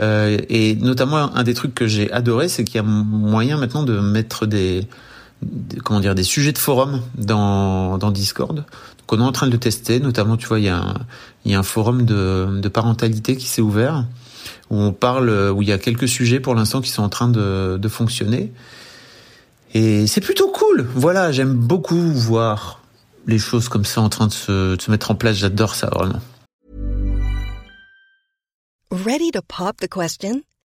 Euh, 0.00 0.38
et 0.48 0.76
notamment 0.76 1.34
un 1.34 1.42
des 1.42 1.54
trucs 1.54 1.74
que 1.74 1.86
j'ai 1.86 2.10
adoré, 2.12 2.48
c'est 2.48 2.64
qu'il 2.64 2.76
y 2.76 2.78
a 2.78 2.82
moyen 2.82 3.56
maintenant 3.56 3.82
de 3.82 3.98
mettre 3.98 4.46
des, 4.46 4.86
comment 5.84 6.00
dire 6.00 6.14
des 6.14 6.24
sujets 6.24 6.52
de 6.52 6.58
forum 6.58 7.02
dans, 7.14 7.98
Discord 8.10 8.64
qu'on 9.06 9.20
est 9.20 9.24
en 9.24 9.32
train 9.32 9.48
de 9.48 9.56
tester. 9.56 10.00
Notamment, 10.00 10.36
tu 10.36 10.46
vois, 10.46 10.58
il 10.58 10.66
y 10.66 10.68
a 10.68 11.58
un, 11.58 11.62
forum 11.62 12.04
de, 12.04 12.68
parentalité 12.68 13.36
qui 13.36 13.46
s'est 13.46 13.62
ouvert 13.62 14.04
où 14.70 14.76
on 14.76 14.92
parle, 14.92 15.30
où 15.54 15.62
il 15.62 15.68
y 15.68 15.72
a 15.72 15.78
quelques 15.78 16.08
sujets 16.08 16.40
pour 16.40 16.54
l'instant 16.54 16.80
qui 16.80 16.90
sont 16.90 17.02
en 17.02 17.08
train 17.08 17.28
de, 17.28 17.78
de 17.80 17.88
fonctionner. 17.88 18.52
Et 19.74 20.06
c'est 20.06 20.20
plutôt 20.20 20.48
cool. 20.48 20.86
Voilà, 20.94 21.32
j'aime 21.32 21.54
beaucoup 21.54 22.12
voir 22.12 22.80
les 23.26 23.38
choses 23.38 23.68
comme 23.68 23.84
ça 23.84 24.00
en 24.00 24.08
train 24.08 24.26
de 24.26 24.32
se, 24.32 24.76
de 24.76 24.80
se 24.80 24.90
mettre 24.90 25.10
en 25.10 25.14
place. 25.14 25.36
J'adore 25.36 25.74
ça 25.74 25.88
vraiment. 25.88 26.20
Ready 28.90 29.30
to 29.32 29.42
pop 29.42 29.76
the 29.76 29.88
question? 29.88 30.42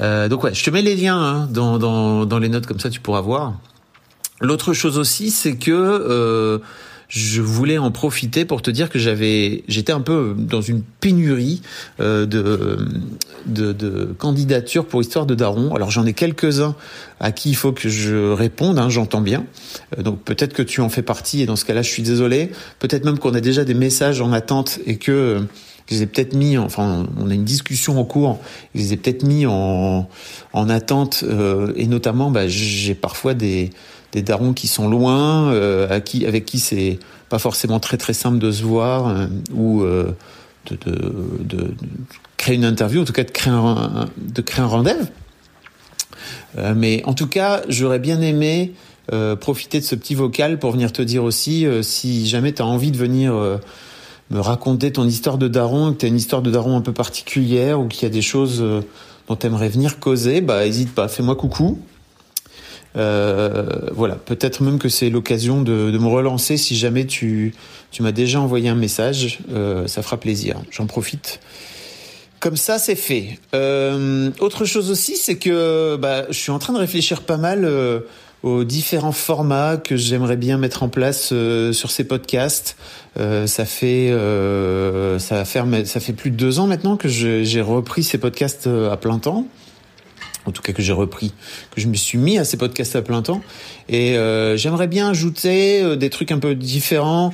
Euh, 0.00 0.28
donc 0.28 0.44
ouais, 0.44 0.54
je 0.54 0.64
te 0.64 0.70
mets 0.70 0.82
les 0.82 0.96
liens 0.96 1.18
hein, 1.18 1.48
dans, 1.50 1.78
dans, 1.78 2.26
dans 2.26 2.38
les 2.38 2.48
notes, 2.48 2.66
comme 2.66 2.80
ça 2.80 2.90
tu 2.90 3.00
pourras 3.00 3.20
voir. 3.20 3.54
L'autre 4.40 4.72
chose 4.72 4.98
aussi, 4.98 5.30
c'est 5.30 5.56
que 5.56 5.70
euh, 5.70 6.58
je 7.08 7.40
voulais 7.40 7.78
en 7.78 7.92
profiter 7.92 8.44
pour 8.44 8.62
te 8.62 8.70
dire 8.70 8.90
que 8.90 8.98
j'avais, 8.98 9.62
j'étais 9.68 9.92
un 9.92 10.00
peu 10.00 10.34
dans 10.36 10.60
une 10.60 10.82
pénurie 10.82 11.62
euh, 12.00 12.26
de, 12.26 12.78
de, 13.46 13.72
de 13.72 14.12
candidatures 14.18 14.86
pour 14.86 15.00
Histoire 15.00 15.24
de 15.24 15.36
Daron. 15.36 15.74
Alors 15.74 15.92
j'en 15.92 16.04
ai 16.04 16.12
quelques-uns 16.12 16.74
à 17.20 17.30
qui 17.30 17.50
il 17.50 17.54
faut 17.54 17.72
que 17.72 17.88
je 17.88 18.32
réponde, 18.32 18.78
hein, 18.78 18.88
j'entends 18.88 19.20
bien. 19.20 19.46
Euh, 19.96 20.02
donc 20.02 20.20
peut-être 20.22 20.52
que 20.52 20.62
tu 20.62 20.80
en 20.80 20.88
fais 20.88 21.02
partie 21.02 21.42
et 21.42 21.46
dans 21.46 21.56
ce 21.56 21.64
cas-là, 21.64 21.82
je 21.82 21.90
suis 21.90 22.02
désolé. 22.02 22.50
Peut-être 22.80 23.04
même 23.04 23.18
qu'on 23.18 23.34
a 23.34 23.40
déjà 23.40 23.64
des 23.64 23.74
messages 23.74 24.20
en 24.20 24.32
attente 24.32 24.80
et 24.84 24.96
que 24.96 25.46
je 25.86 25.94
les 25.94 26.02
ai 26.02 26.06
peut-être 26.06 26.34
mis, 26.34 26.56
enfin, 26.56 27.06
on 27.18 27.30
a 27.30 27.34
une 27.34 27.44
discussion 27.44 27.98
en 27.98 28.04
cours, 28.04 28.38
je 28.74 28.80
les 28.80 28.92
ai 28.94 28.96
peut-être 28.96 29.22
mis 29.22 29.46
en, 29.46 30.08
en 30.52 30.68
attente, 30.68 31.24
euh, 31.26 31.72
et 31.76 31.86
notamment, 31.86 32.30
bah, 32.30 32.48
j'ai 32.48 32.94
parfois 32.94 33.34
des, 33.34 33.70
des 34.12 34.22
darons 34.22 34.52
qui 34.54 34.66
sont 34.66 34.88
loin, 34.88 35.52
euh, 35.52 35.88
à 35.90 36.00
qui, 36.00 36.24
avec 36.24 36.46
qui 36.46 36.58
c'est 36.58 36.98
pas 37.28 37.38
forcément 37.38 37.80
très 37.80 37.96
très 37.96 38.14
simple 38.14 38.38
de 38.38 38.50
se 38.50 38.62
voir 38.62 39.08
euh, 39.08 39.26
ou 39.52 39.82
euh, 39.82 40.16
de, 40.70 40.76
de, 40.86 41.12
de, 41.40 41.74
créer 42.36 42.54
une 42.54 42.64
interview, 42.64 43.02
en 43.02 43.04
tout 43.04 43.12
cas 43.12 43.24
de 43.24 43.30
créer 43.30 43.52
un, 43.52 44.08
de 44.16 44.40
créer 44.40 44.64
un 44.64 44.68
rendez-vous. 44.68 45.08
Euh, 46.56 46.74
mais 46.76 47.02
en 47.06 47.14
tout 47.14 47.26
cas, 47.26 47.62
j'aurais 47.68 47.98
bien 47.98 48.20
aimé 48.20 48.72
euh, 49.12 49.36
profiter 49.36 49.80
de 49.80 49.84
ce 49.84 49.94
petit 49.94 50.14
vocal 50.14 50.58
pour 50.58 50.70
venir 50.70 50.92
te 50.92 51.02
dire 51.02 51.24
aussi 51.24 51.66
si 51.82 52.26
jamais 52.26 52.52
tu 52.52 52.62
as 52.62 52.66
envie 52.66 52.90
de 52.90 52.96
venir 52.96 53.34
me 54.30 54.40
raconter 54.40 54.92
ton 54.92 55.06
histoire 55.06 55.38
de 55.38 55.48
daron, 55.48 55.92
que 55.92 55.98
tu 55.98 56.06
as 56.06 56.08
une 56.08 56.16
histoire 56.16 56.42
de 56.42 56.50
daron 56.50 56.76
un 56.76 56.80
peu 56.80 56.92
particulière 56.92 57.80
ou 57.80 57.88
qu'il 57.88 58.02
y 58.02 58.06
a 58.06 58.10
des 58.10 58.22
choses 58.22 58.64
dont 59.28 59.36
tu 59.36 59.46
aimerais 59.46 59.68
venir 59.68 60.00
causer, 60.00 60.40
bah 60.40 60.66
hésite 60.66 60.94
pas, 60.94 61.08
fais-moi 61.08 61.36
coucou. 61.36 61.78
Euh, 62.96 63.90
voilà, 63.92 64.14
peut-être 64.14 64.62
même 64.62 64.78
que 64.78 64.88
c'est 64.88 65.10
l'occasion 65.10 65.62
de, 65.62 65.90
de, 65.90 65.98
me 65.98 66.06
relancer 66.06 66.56
si 66.56 66.76
jamais 66.76 67.06
tu, 67.06 67.52
tu 67.90 68.02
m'as 68.02 68.12
déjà 68.12 68.40
envoyé 68.40 68.68
un 68.68 68.76
message, 68.76 69.40
euh, 69.52 69.86
ça 69.88 70.02
fera 70.02 70.16
plaisir. 70.16 70.60
J'en 70.70 70.86
profite. 70.86 71.40
Comme 72.38 72.56
ça, 72.56 72.78
c'est 72.78 72.94
fait. 72.94 73.38
Euh, 73.54 74.30
autre 74.38 74.64
chose 74.64 74.90
aussi, 74.90 75.16
c'est 75.16 75.36
que 75.36 75.96
bah, 75.96 76.26
je 76.28 76.38
suis 76.38 76.52
en 76.52 76.58
train 76.58 76.72
de 76.72 76.78
réfléchir 76.78 77.22
pas 77.22 77.38
mal 77.38 77.64
euh, 77.64 78.00
aux 78.44 78.62
différents 78.64 79.12
formats 79.12 79.78
que 79.78 79.96
j'aimerais 79.96 80.36
bien 80.36 80.58
mettre 80.58 80.82
en 80.82 80.90
place 80.90 81.30
euh, 81.32 81.72
sur 81.72 81.90
ces 81.90 82.04
podcasts. 82.04 82.76
Euh, 83.18 83.46
ça 83.46 83.64
fait 83.64 84.10
euh, 84.10 85.18
ça 85.18 85.36
va 85.36 85.44
faire 85.46 85.66
ça 85.86 85.98
fait 85.98 86.12
plus 86.12 86.30
de 86.30 86.36
deux 86.36 86.58
ans 86.60 86.66
maintenant 86.66 86.98
que 86.98 87.08
j'ai 87.08 87.60
repris 87.62 88.02
ces 88.02 88.18
podcasts 88.18 88.66
à 88.66 88.96
plein 88.98 89.18
temps 89.18 89.46
en 90.46 90.50
tout 90.52 90.62
cas 90.62 90.72
que 90.72 90.82
j'ai 90.82 90.92
repris, 90.92 91.32
que 91.74 91.80
je 91.80 91.86
me 91.86 91.94
suis 91.94 92.18
mis 92.18 92.38
à 92.38 92.44
ces 92.44 92.56
podcasts 92.56 92.96
à 92.96 93.02
plein 93.02 93.22
temps. 93.22 93.42
Et 93.88 94.16
euh, 94.16 94.56
j'aimerais 94.56 94.86
bien 94.86 95.10
ajouter 95.10 95.82
euh, 95.82 95.96
des 95.96 96.10
trucs 96.10 96.32
un 96.32 96.38
peu 96.38 96.54
différents. 96.54 97.32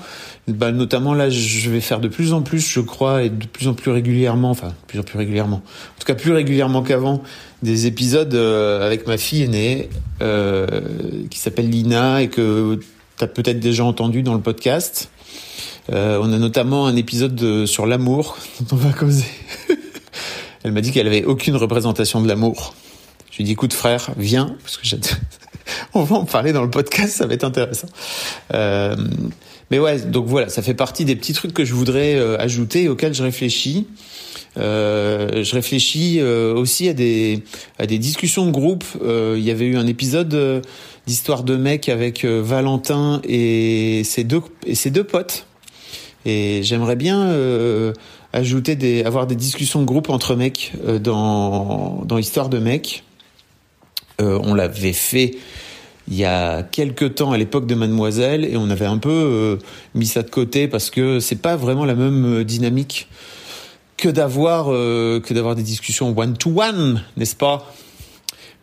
Bah, 0.48 0.72
notamment 0.72 1.14
là, 1.14 1.30
je 1.30 1.70
vais 1.70 1.80
faire 1.80 2.00
de 2.00 2.08
plus 2.08 2.32
en 2.32 2.42
plus, 2.42 2.66
je 2.66 2.80
crois, 2.80 3.22
et 3.22 3.30
de 3.30 3.46
plus 3.46 3.68
en 3.68 3.74
plus 3.74 3.90
régulièrement, 3.90 4.50
enfin, 4.50 4.68
de 4.68 4.86
plus 4.86 4.98
en 4.98 5.02
plus 5.02 5.18
régulièrement, 5.18 5.56
en 5.56 6.00
tout 6.00 6.06
cas 6.06 6.14
plus 6.14 6.32
régulièrement 6.32 6.82
qu'avant, 6.82 7.22
des 7.62 7.86
épisodes 7.86 8.34
euh, 8.34 8.84
avec 8.84 9.06
ma 9.06 9.18
fille 9.18 9.42
aînée, 9.42 9.90
euh, 10.22 10.66
qui 11.30 11.38
s'appelle 11.38 11.68
Lina, 11.68 12.22
et 12.22 12.28
que 12.28 12.80
tu 13.18 13.24
as 13.24 13.26
peut-être 13.26 13.60
déjà 13.60 13.84
entendu 13.84 14.22
dans 14.22 14.34
le 14.34 14.40
podcast. 14.40 15.10
Euh, 15.92 16.18
on 16.22 16.32
a 16.32 16.38
notamment 16.38 16.86
un 16.86 16.96
épisode 16.96 17.34
de, 17.34 17.66
sur 17.66 17.86
l'amour 17.86 18.38
dont 18.60 18.76
on 18.76 18.78
va 18.78 18.92
causer. 18.92 19.26
Elle 20.62 20.72
m'a 20.72 20.80
dit 20.80 20.92
qu'elle 20.92 21.06
avait 21.06 21.24
aucune 21.24 21.56
représentation 21.56 22.20
de 22.20 22.28
l'amour. 22.28 22.74
Lui 23.40 23.44
dit, 23.44 23.52
écoute 23.52 23.72
frère, 23.72 24.10
viens, 24.18 24.54
parce 24.62 24.76
que 24.76 24.86
on 25.94 26.02
va 26.02 26.16
en 26.16 26.26
parler 26.26 26.52
dans 26.52 26.62
le 26.62 26.68
podcast, 26.68 27.16
ça 27.16 27.26
va 27.26 27.32
être 27.32 27.44
intéressant. 27.44 27.88
Euh, 28.52 28.94
mais 29.70 29.78
ouais, 29.78 29.98
donc 29.98 30.26
voilà, 30.26 30.50
ça 30.50 30.60
fait 30.60 30.74
partie 30.74 31.06
des 31.06 31.16
petits 31.16 31.32
trucs 31.32 31.54
que 31.54 31.64
je 31.64 31.72
voudrais 31.72 32.16
euh, 32.16 32.36
ajouter 32.38 32.86
auxquels 32.86 33.14
je 33.14 33.22
réfléchis. 33.22 33.86
Euh, 34.58 35.42
je 35.42 35.54
réfléchis 35.54 36.18
euh, 36.20 36.52
aussi 36.52 36.86
à 36.86 36.92
des 36.92 37.42
à 37.78 37.86
des 37.86 37.96
discussions 37.96 38.44
de 38.44 38.50
groupe. 38.50 38.84
Il 39.02 39.42
y 39.42 39.50
avait 39.50 39.64
eu 39.64 39.78
un 39.78 39.86
épisode 39.86 40.62
d'histoire 41.06 41.42
de 41.42 41.56
mec 41.56 41.88
avec 41.88 42.26
Valentin 42.26 43.22
et 43.24 44.02
ses 44.04 44.24
deux 44.24 44.42
et 44.66 44.74
ses 44.74 44.90
deux 44.90 45.04
potes. 45.04 45.46
Et 46.26 46.62
j'aimerais 46.62 46.96
bien 46.96 47.34
ajouter 48.34 48.76
des 48.76 49.02
avoir 49.04 49.26
des 49.26 49.34
discussions 49.34 49.80
de 49.80 49.86
groupe 49.86 50.10
entre 50.10 50.34
mecs 50.34 50.72
dans 51.00 52.02
dans 52.04 52.18
histoire 52.18 52.50
de 52.50 52.58
mec. 52.58 53.04
On 54.20 54.54
l'avait 54.54 54.92
fait 54.92 55.36
il 56.10 56.16
y 56.16 56.24
a 56.24 56.62
quelques 56.64 57.14
temps 57.14 57.30
à 57.30 57.38
l'époque 57.38 57.66
de 57.66 57.74
Mademoiselle 57.74 58.44
et 58.44 58.56
on 58.56 58.68
avait 58.68 58.86
un 58.86 58.98
peu 58.98 59.10
euh, 59.10 59.56
mis 59.94 60.06
ça 60.06 60.22
de 60.22 60.30
côté 60.30 60.66
parce 60.66 60.90
que 60.90 61.20
c'est 61.20 61.40
pas 61.40 61.56
vraiment 61.56 61.84
la 61.84 61.94
même 61.94 62.42
dynamique 62.42 63.08
que 63.96 64.08
d'avoir 64.08 64.72
euh, 64.72 65.20
des 65.20 65.62
discussions 65.62 66.12
one 66.16 66.36
to 66.36 66.60
one, 66.60 67.04
n'est-ce 67.16 67.36
pas? 67.36 67.72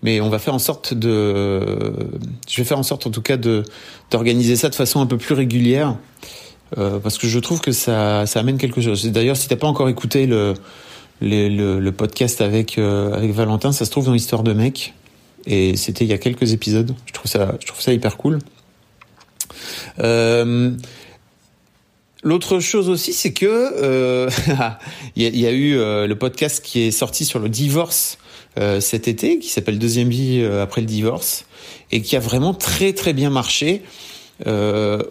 Mais 0.03 0.19
on 0.19 0.29
va 0.29 0.39
faire 0.39 0.53
en 0.53 0.59
sorte 0.59 0.93
de 0.93 1.61
je 2.49 2.57
vais 2.57 2.63
faire 2.65 2.77
en 2.77 2.83
sorte 2.83 3.07
en 3.07 3.11
tout 3.11 3.21
cas 3.21 3.37
d'organiser 3.37 4.55
ça 4.55 4.69
de 4.69 4.75
façon 4.75 4.99
un 4.99 5.07
peu 5.07 5.17
plus 5.17 5.33
régulière 5.33 5.95
euh, 6.77 6.99
parce 6.99 7.17
que 7.17 7.27
je 7.27 7.39
trouve 7.39 7.61
que 7.61 7.71
ça 7.71 8.25
ça 8.25 8.41
amène 8.41 8.57
quelque 8.57 8.81
chose. 8.81 9.05
D'ailleurs, 9.05 9.37
si 9.37 9.47
t'as 9.47 9.55
pas 9.55 9.67
encore 9.67 9.89
écouté 9.89 10.27
le 10.27 10.53
le, 11.21 11.89
podcast 11.91 12.41
avec 12.41 12.77
euh, 12.77 13.13
avec 13.13 13.31
Valentin, 13.31 13.71
ça 13.71 13.85
se 13.85 13.91
trouve 13.91 14.05
dans 14.05 14.13
l'histoire 14.13 14.43
de 14.43 14.53
mec 14.53 14.93
et 15.47 15.77
c'était 15.77 16.03
il 16.03 16.09
y 16.09 16.13
a 16.13 16.17
quelques 16.17 16.53
épisodes. 16.53 16.93
Je 17.05 17.13
trouve 17.13 17.31
ça, 17.31 17.55
je 17.59 17.65
trouve 17.65 17.81
ça 17.81 17.93
hyper 17.93 18.17
cool. 18.17 18.39
Euh, 19.99 20.71
L'autre 22.23 22.59
chose 22.59 22.89
aussi, 22.89 23.13
c'est 23.13 23.31
que 23.31 23.45
euh, 23.45 24.29
y, 25.15 25.45
a, 25.45 25.51
eu 25.51 25.77
euh, 25.77 26.07
le 26.07 26.15
podcast 26.17 26.63
qui 26.63 26.81
est 26.81 26.91
sorti 26.91 27.25
sur 27.25 27.39
le 27.39 27.49
divorce 27.49 28.17
cet 28.79 29.07
été, 29.07 29.37
qui 29.37 29.49
s'appelle 29.49 29.77
Deuxième 29.77 30.09
vie 30.09 30.43
après 30.43 30.81
le 30.81 30.87
divorce, 30.87 31.45
et 31.91 32.01
qui 32.01 32.15
a 32.15 32.19
vraiment 32.19 32.55
très 32.55 32.91
très 32.91 33.13
bien 33.13 33.29
marché. 33.29 33.83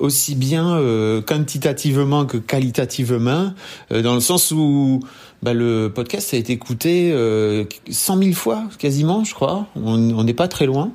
Aussi 0.00 0.34
bien 0.34 0.82
quantitativement 1.24 2.26
que 2.26 2.38
qualitativement, 2.38 3.54
dans 3.90 4.14
le 4.16 4.20
sens 4.20 4.50
où 4.50 4.98
bah, 5.42 5.54
le 5.54 5.92
podcast 5.94 6.34
a 6.34 6.36
été 6.36 6.52
écouté 6.52 7.10
euh, 7.12 7.64
100 7.88 8.18
000 8.18 8.32
fois 8.32 8.64
quasiment, 8.78 9.24
je 9.24 9.34
crois. 9.34 9.66
On 9.76 10.24
n'est 10.24 10.34
pas 10.34 10.48
très 10.48 10.66
loin. 10.66 10.92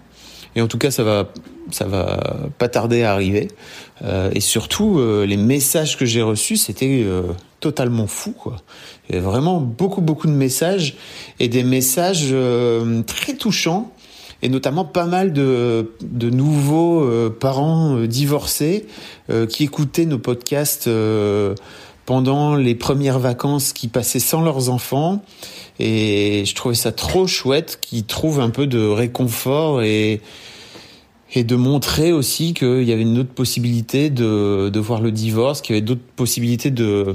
Et 0.55 0.61
en 0.61 0.67
tout 0.67 0.77
cas, 0.77 0.91
ça 0.91 1.03
va, 1.03 1.29
ça 1.71 1.85
va 1.85 2.49
pas 2.57 2.67
tarder 2.67 3.03
à 3.03 3.13
arriver. 3.13 3.47
Euh, 4.03 4.31
et 4.33 4.39
surtout, 4.39 4.99
euh, 4.99 5.25
les 5.25 5.37
messages 5.37 5.97
que 5.97 6.05
j'ai 6.05 6.21
reçus, 6.21 6.57
c'était 6.57 7.03
euh, 7.05 7.23
totalement 7.59 8.07
fou. 8.07 8.31
Quoi. 8.31 8.57
Il 9.07 9.15
y 9.15 9.17
avait 9.17 9.25
vraiment 9.25 9.61
beaucoup, 9.61 10.01
beaucoup 10.01 10.27
de 10.27 10.33
messages 10.33 10.95
et 11.39 11.47
des 11.47 11.63
messages 11.63 12.29
euh, 12.31 13.01
très 13.03 13.35
touchants. 13.35 13.91
Et 14.43 14.49
notamment 14.49 14.85
pas 14.85 15.05
mal 15.05 15.33
de, 15.33 15.91
de 16.01 16.31
nouveaux 16.31 17.03
euh, 17.03 17.29
parents 17.29 17.97
divorcés 18.01 18.87
qui 19.47 19.63
écoutaient 19.63 20.05
nos 20.05 20.17
podcasts 20.17 20.89
pendant 22.05 22.55
les 22.55 22.75
premières 22.75 23.19
vacances 23.19 23.73
qui 23.73 23.87
passaient 23.87 24.19
sans 24.19 24.41
leurs 24.41 24.69
enfants. 24.69 25.23
Et 25.79 26.43
je 26.45 26.55
trouvais 26.55 26.75
ça 26.75 26.91
trop 26.91 27.27
chouette 27.27 27.79
qu'ils 27.81 28.05
trouvent 28.05 28.39
un 28.39 28.49
peu 28.49 28.67
de 28.67 28.85
réconfort 28.85 29.81
et, 29.81 30.21
de 31.35 31.55
montrer 31.55 32.11
aussi 32.11 32.53
qu'il 32.53 32.83
y 32.83 32.91
avait 32.91 33.03
une 33.03 33.19
autre 33.19 33.33
possibilité 33.33 34.09
de, 34.09 34.69
de 34.69 34.79
voir 34.79 35.01
le 35.01 35.11
divorce, 35.11 35.61
qu'il 35.61 35.75
y 35.75 35.77
avait 35.77 35.85
d'autres 35.85 36.01
possibilités 36.15 36.71
de 36.71 37.13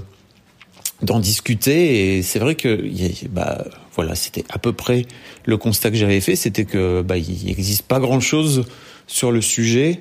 d'en 1.02 1.20
discuter 1.20 2.16
et 2.16 2.22
c'est 2.22 2.38
vrai 2.38 2.54
que 2.54 2.80
bah 3.28 3.64
voilà 3.94 4.14
c'était 4.14 4.44
à 4.48 4.58
peu 4.58 4.72
près 4.72 5.04
le 5.44 5.58
constat 5.58 5.90
que 5.90 5.96
j'avais 5.98 6.22
fait 6.22 6.36
c'était 6.36 6.64
que 6.64 7.02
bah 7.02 7.18
il 7.18 7.44
n'existe 7.44 7.82
pas 7.82 8.00
grand 8.00 8.20
chose 8.20 8.64
sur 9.06 9.30
le 9.30 9.42
sujet 9.42 10.00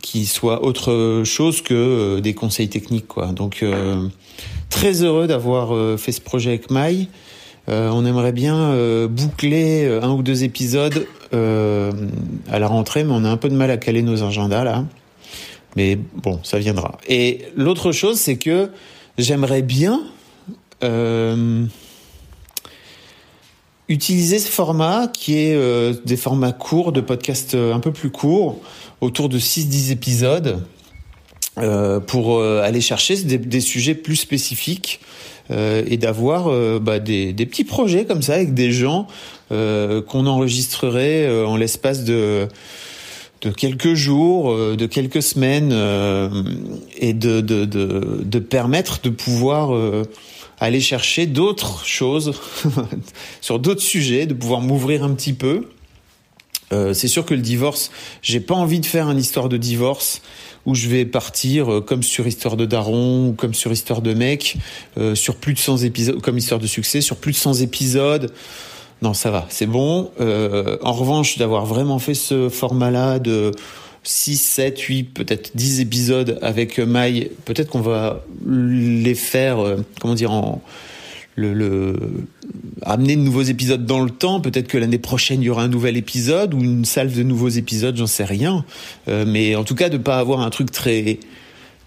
qui 0.00 0.26
soit 0.26 0.64
autre 0.64 1.22
chose 1.24 1.62
que 1.62 1.74
euh, 1.74 2.20
des 2.20 2.34
conseils 2.34 2.68
techniques 2.68 3.06
quoi. 3.06 3.26
Donc 3.26 3.62
euh, 3.62 4.08
très 4.70 5.02
heureux 5.02 5.26
d'avoir 5.26 5.74
euh, 5.74 5.96
fait 5.96 6.12
ce 6.12 6.20
projet 6.20 6.50
avec 6.50 6.70
Maï. 6.70 7.08
Euh, 7.68 7.90
on 7.90 8.06
aimerait 8.06 8.32
bien 8.32 8.56
euh, 8.56 9.08
boucler 9.08 9.86
un 10.02 10.10
ou 10.12 10.22
deux 10.22 10.44
épisodes 10.44 11.06
à 11.32 12.58
la 12.58 12.66
rentrée, 12.66 13.04
mais 13.04 13.12
on 13.12 13.24
a 13.24 13.28
un 13.28 13.36
peu 13.36 13.50
de 13.50 13.54
mal 13.54 13.70
à 13.70 13.76
caler 13.76 14.00
nos 14.00 14.22
agendas 14.22 14.64
là. 14.64 14.84
Mais 15.74 15.98
bon, 16.14 16.40
ça 16.42 16.58
viendra. 16.58 16.96
Et 17.06 17.42
l'autre 17.56 17.92
chose, 17.92 18.18
c'est 18.18 18.38
que 18.38 18.70
j'aimerais 19.18 19.60
bien 19.60 20.00
utiliser 23.88 24.38
ce 24.38 24.48
format 24.50 25.08
qui 25.08 25.36
est 25.38 25.54
euh, 25.54 25.94
des 26.04 26.16
formats 26.16 26.52
courts, 26.52 26.92
de 26.92 27.00
podcasts 27.00 27.54
un 27.54 27.80
peu 27.80 27.92
plus 27.92 28.10
courts, 28.10 28.60
autour 29.00 29.28
de 29.28 29.38
6-10 29.38 29.92
épisodes, 29.92 30.62
euh, 31.58 32.00
pour 32.00 32.38
euh, 32.38 32.62
aller 32.62 32.80
chercher 32.80 33.16
des, 33.16 33.38
des, 33.38 33.60
sujets 33.60 33.94
plus 33.94 34.16
spécifiques 34.16 35.00
et 35.48 35.96
d'avoir 35.96 36.50
bah, 36.80 36.98
des, 36.98 37.32
des, 37.32 37.46
petits 37.46 37.62
projets 37.62 38.04
comme 38.04 38.20
ça 38.20 38.34
avec 38.34 38.52
des 38.52 38.72
gens 38.72 39.06
qu'on 39.50 40.26
enregistrerait 40.26 41.44
en 41.44 41.56
l'espace 41.56 42.02
de 42.02 42.48
de 43.42 43.50
quelques 43.50 43.94
jours, 43.94 44.52
de 44.52 44.86
quelques 44.86 45.22
semaines, 45.22 45.72
et 46.96 47.12
de, 47.12 47.40
de, 47.40 47.64
de, 47.64 48.24
de, 48.24 48.38
permettre 48.40 49.00
de 49.02 49.10
pouvoir 49.10 49.70
aller 50.60 50.80
chercher 50.80 51.26
d'autres 51.26 51.84
choses 51.84 52.32
sur 53.40 53.58
d'autres 53.58 53.82
sujets, 53.82 54.26
de 54.26 54.34
pouvoir 54.34 54.60
m'ouvrir 54.60 55.04
un 55.04 55.14
petit 55.14 55.32
peu. 55.32 55.68
Euh, 56.72 56.94
c'est 56.94 57.08
sûr 57.08 57.24
que 57.24 57.34
le 57.34 57.42
divorce, 57.42 57.90
j'ai 58.22 58.40
pas 58.40 58.54
envie 58.54 58.80
de 58.80 58.86
faire 58.86 59.08
une 59.10 59.18
histoire 59.18 59.48
de 59.48 59.56
divorce 59.56 60.20
où 60.66 60.74
je 60.74 60.88
vais 60.88 61.04
partir 61.04 61.72
euh, 61.72 61.80
comme 61.80 62.02
sur 62.02 62.26
histoire 62.26 62.56
de 62.56 62.66
daron 62.66 63.28
ou 63.28 63.32
comme 63.32 63.54
sur 63.54 63.72
histoire 63.72 64.02
de 64.02 64.12
mec 64.12 64.56
euh, 64.98 65.14
sur 65.14 65.36
plus 65.36 65.54
de 65.54 65.58
100 65.58 65.78
épisodes, 65.78 66.20
comme 66.20 66.36
histoire 66.36 66.60
de 66.60 66.66
succès 66.66 67.00
sur 67.00 67.16
plus 67.16 67.32
de 67.32 67.36
100 67.36 67.60
épisodes. 67.60 68.32
Non, 69.02 69.14
ça 69.14 69.30
va, 69.30 69.46
c'est 69.48 69.66
bon. 69.66 70.10
Euh, 70.20 70.78
en 70.82 70.92
revanche, 70.92 71.38
d'avoir 71.38 71.66
vraiment 71.66 71.98
fait 71.98 72.14
ce 72.14 72.48
format-là 72.48 73.18
de 73.18 73.52
6, 74.06 74.36
7, 74.36 74.80
8, 74.80 75.04
peut-être 75.04 75.50
10 75.54 75.80
épisodes 75.80 76.38
avec 76.42 76.78
Maï. 76.78 77.30
Peut-être 77.44 77.70
qu'on 77.70 77.80
va 77.80 78.24
les 78.46 79.14
faire, 79.14 79.58
euh, 79.58 79.76
comment 80.00 80.14
dire, 80.14 80.30
amener 82.82 83.16
de 83.16 83.20
nouveaux 83.20 83.42
épisodes 83.42 83.84
dans 83.84 84.02
le 84.02 84.10
temps. 84.10 84.40
Peut-être 84.40 84.68
que 84.68 84.78
l'année 84.78 84.98
prochaine 84.98 85.42
il 85.42 85.46
y 85.46 85.50
aura 85.50 85.62
un 85.62 85.68
nouvel 85.68 85.96
épisode 85.96 86.54
ou 86.54 86.62
une 86.62 86.84
salve 86.84 87.16
de 87.16 87.22
nouveaux 87.22 87.48
épisodes, 87.48 87.96
j'en 87.96 88.06
sais 88.06 88.24
rien. 88.24 88.64
Euh, 89.08 89.24
mais 89.26 89.54
en 89.56 89.64
tout 89.64 89.74
cas 89.74 89.88
de 89.88 89.98
pas 89.98 90.18
avoir 90.18 90.40
un 90.40 90.50
truc 90.50 90.70
très 90.70 91.18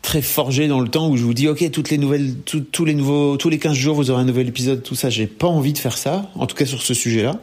très 0.02 0.22
forgé 0.22 0.68
dans 0.68 0.80
le 0.80 0.88
temps 0.88 1.10
où 1.10 1.18
je 1.18 1.24
vous 1.24 1.34
dis 1.34 1.50
ok 1.50 1.72
toutes 1.72 1.90
les 1.90 1.98
nouvelles 1.98 2.36
tous 2.46 2.86
les 2.86 2.94
nouveaux 2.94 3.36
tous 3.36 3.50
les 3.50 3.58
15 3.58 3.76
jours 3.76 3.96
vous 3.96 4.12
aurez 4.12 4.22
un 4.22 4.26
nouvel 4.26 4.48
épisode 4.48 4.82
tout 4.82 4.96
ça 4.96 5.10
j'ai 5.10 5.28
pas 5.28 5.48
envie 5.48 5.74
de 5.74 5.78
faire 5.78 5.98
ça 5.98 6.32
en 6.36 6.48
tout 6.48 6.56
cas 6.56 6.66
sur 6.66 6.82
ce 6.82 6.94
sujet 6.94 7.22
là 7.22 7.38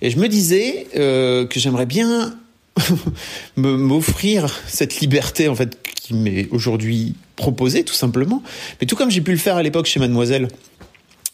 Et 0.00 0.08
je 0.08 0.18
me 0.18 0.26
disais 0.28 0.86
euh, 0.96 1.44
que 1.44 1.60
j'aimerais 1.60 1.84
bien 1.84 2.38
m'offrir 3.56 4.52
cette 4.66 5.00
liberté 5.00 5.48
en 5.48 5.54
fait 5.54 5.78
qui 5.94 6.14
m'est 6.14 6.48
aujourd'hui 6.50 7.14
proposée 7.36 7.84
tout 7.84 7.94
simplement. 7.94 8.42
Mais 8.80 8.86
tout 8.86 8.96
comme 8.96 9.10
j'ai 9.10 9.20
pu 9.20 9.30
le 9.30 9.38
faire 9.38 9.56
à 9.56 9.62
l'époque 9.62 9.86
chez 9.86 10.00
Mademoiselle, 10.00 10.48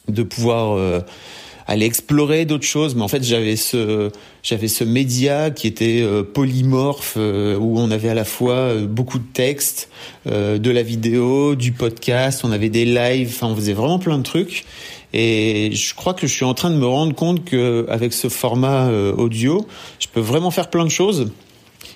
de 0.08 0.22
pouvoir 0.22 0.76
euh, 0.76 1.00
aller 1.66 1.86
explorer 1.86 2.44
d'autres 2.44 2.66
choses. 2.66 2.94
Mais 2.94 3.02
en 3.02 3.08
fait, 3.08 3.22
j'avais 3.22 3.56
ce 3.56 4.10
j'avais 4.42 4.68
ce 4.68 4.84
média 4.84 5.50
qui 5.50 5.66
était 5.66 6.00
euh, 6.02 6.22
polymorphe 6.22 7.14
euh, 7.16 7.56
où 7.56 7.78
on 7.78 7.90
avait 7.90 8.08
à 8.08 8.14
la 8.14 8.24
fois 8.24 8.74
beaucoup 8.76 9.18
de 9.18 9.26
textes, 9.32 9.88
de 10.26 10.70
la 10.70 10.82
vidéo, 10.82 11.54
du 11.54 11.72
podcast, 11.72 12.42
on 12.44 12.52
avait 12.52 12.68
des 12.68 12.84
lives, 12.84 13.32
enfin 13.34 13.48
on 13.48 13.56
faisait 13.56 13.72
vraiment 13.72 13.98
plein 13.98 14.18
de 14.18 14.22
trucs. 14.22 14.64
Et 15.12 15.70
je 15.72 15.94
crois 15.94 16.14
que 16.14 16.26
je 16.26 16.32
suis 16.32 16.44
en 16.44 16.54
train 16.54 16.70
de 16.70 16.76
me 16.76 16.86
rendre 16.86 17.14
compte 17.14 17.44
que 17.44 17.86
avec 17.88 18.12
ce 18.12 18.28
format 18.28 18.88
euh, 18.88 19.12
audio, 19.14 19.66
je 19.98 20.06
peux 20.08 20.20
vraiment 20.20 20.50
faire 20.50 20.70
plein 20.70 20.84
de 20.84 20.90
choses. 20.90 21.32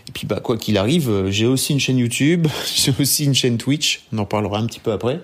Et 0.09 0.12
puis 0.12 0.26
bah 0.26 0.40
quoi 0.40 0.59
qu'il 0.59 0.76
arrive, 0.76 1.09
euh, 1.09 1.30
j'ai 1.30 1.47
aussi 1.47 1.73
une 1.73 1.80
chaîne 1.80 1.99
YouTube, 1.99 2.49
j'ai 2.75 2.92
aussi 2.99 3.25
une 3.25 3.35
chaîne 3.35 3.56
Twitch. 3.56 4.02
On 4.12 4.18
en 4.18 4.25
parlera 4.25 4.59
un 4.59 4.66
petit 4.66 4.80
peu 4.80 4.92
après. 4.92 5.21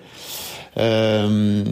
Euh, 0.77 1.65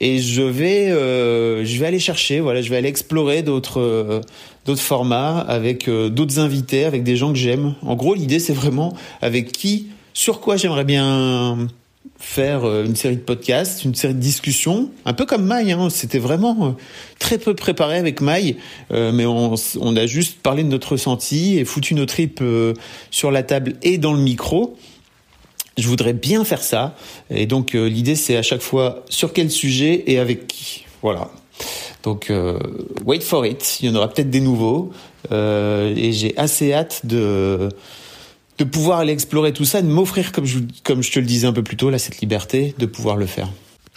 et 0.00 0.18
je 0.18 0.42
vais, 0.42 0.90
euh, 0.90 1.64
je 1.64 1.78
vais 1.78 1.86
aller 1.86 1.98
chercher, 1.98 2.40
voilà, 2.40 2.62
je 2.62 2.70
vais 2.70 2.76
aller 2.76 2.88
explorer 2.88 3.42
d'autres, 3.42 3.80
euh, 3.80 4.20
d'autres 4.64 4.82
formats 4.82 5.38
avec 5.38 5.88
d'autres 5.88 6.38
invités, 6.38 6.84
avec 6.84 7.02
des 7.02 7.16
gens 7.16 7.32
que 7.32 7.38
j'aime. 7.38 7.74
En 7.82 7.94
gros, 7.94 8.14
l'idée 8.14 8.38
c'est 8.38 8.52
vraiment 8.52 8.94
avec 9.22 9.52
qui, 9.52 9.88
sur 10.12 10.40
quoi 10.40 10.56
j'aimerais 10.56 10.84
bien 10.84 11.68
faire 12.18 12.64
euh, 12.64 12.84
une 12.84 12.96
série 12.96 13.16
de 13.16 13.20
podcasts, 13.22 13.84
une 13.84 13.94
série 13.94 14.14
de 14.14 14.20
discussions, 14.20 14.90
un 15.04 15.12
peu 15.12 15.26
comme 15.26 15.44
Maï. 15.44 15.72
Hein, 15.72 15.88
C'était 15.90 16.18
vraiment 16.18 16.66
euh, 16.66 16.70
très 17.18 17.38
peu 17.38 17.54
préparé 17.54 17.98
avec 17.98 18.20
Maï, 18.20 18.56
euh, 18.92 19.12
mais 19.12 19.26
on, 19.26 19.54
on, 19.80 19.96
a 19.96 20.06
juste 20.06 20.38
parlé 20.42 20.62
de 20.62 20.68
notre 20.68 20.92
ressenti 20.92 21.58
et 21.58 21.64
foutu 21.64 21.94
nos 21.94 22.06
tripes 22.06 22.42
sur 23.10 23.30
la 23.30 23.42
table 23.42 23.74
et 23.82 23.98
dans 23.98 24.12
le 24.12 24.20
micro. 24.20 24.76
Je 25.76 25.88
voudrais 25.88 26.12
bien 26.12 26.44
faire 26.44 26.62
ça, 26.62 26.96
et 27.30 27.46
donc 27.46 27.74
l'idée 27.74 28.16
c'est 28.16 28.36
à 28.36 28.42
chaque 28.42 28.62
fois 28.62 29.04
sur 29.08 29.32
quel 29.32 29.50
sujet 29.50 30.04
et 30.06 30.18
avec 30.18 30.46
qui. 30.46 30.84
Voilà. 31.02 31.30
Donc 32.02 32.32
wait 33.04 33.20
for 33.20 33.44
it, 33.44 33.78
il 33.80 33.90
y 33.90 33.92
en 33.92 33.94
aura 33.94 34.08
peut-être 34.08 34.30
des 34.30 34.40
nouveaux, 34.40 34.90
et 35.30 36.12
j'ai 36.12 36.34
assez 36.36 36.72
hâte 36.72 37.04
de 37.04 37.68
de 38.58 38.64
pouvoir 38.64 39.00
aller 39.00 39.12
explorer 39.12 39.52
tout 39.52 39.64
ça, 39.64 39.82
de 39.82 39.86
m'offrir, 39.86 40.32
comme 40.32 40.46
je, 40.46 40.60
comme 40.82 41.02
je 41.02 41.12
te 41.12 41.18
le 41.18 41.26
disais 41.26 41.46
un 41.46 41.52
peu 41.52 41.62
plus 41.62 41.76
tôt, 41.76 41.90
là, 41.90 41.98
cette 41.98 42.20
liberté 42.20 42.74
de 42.78 42.86
pouvoir 42.86 43.16
le 43.16 43.26
faire. 43.26 43.48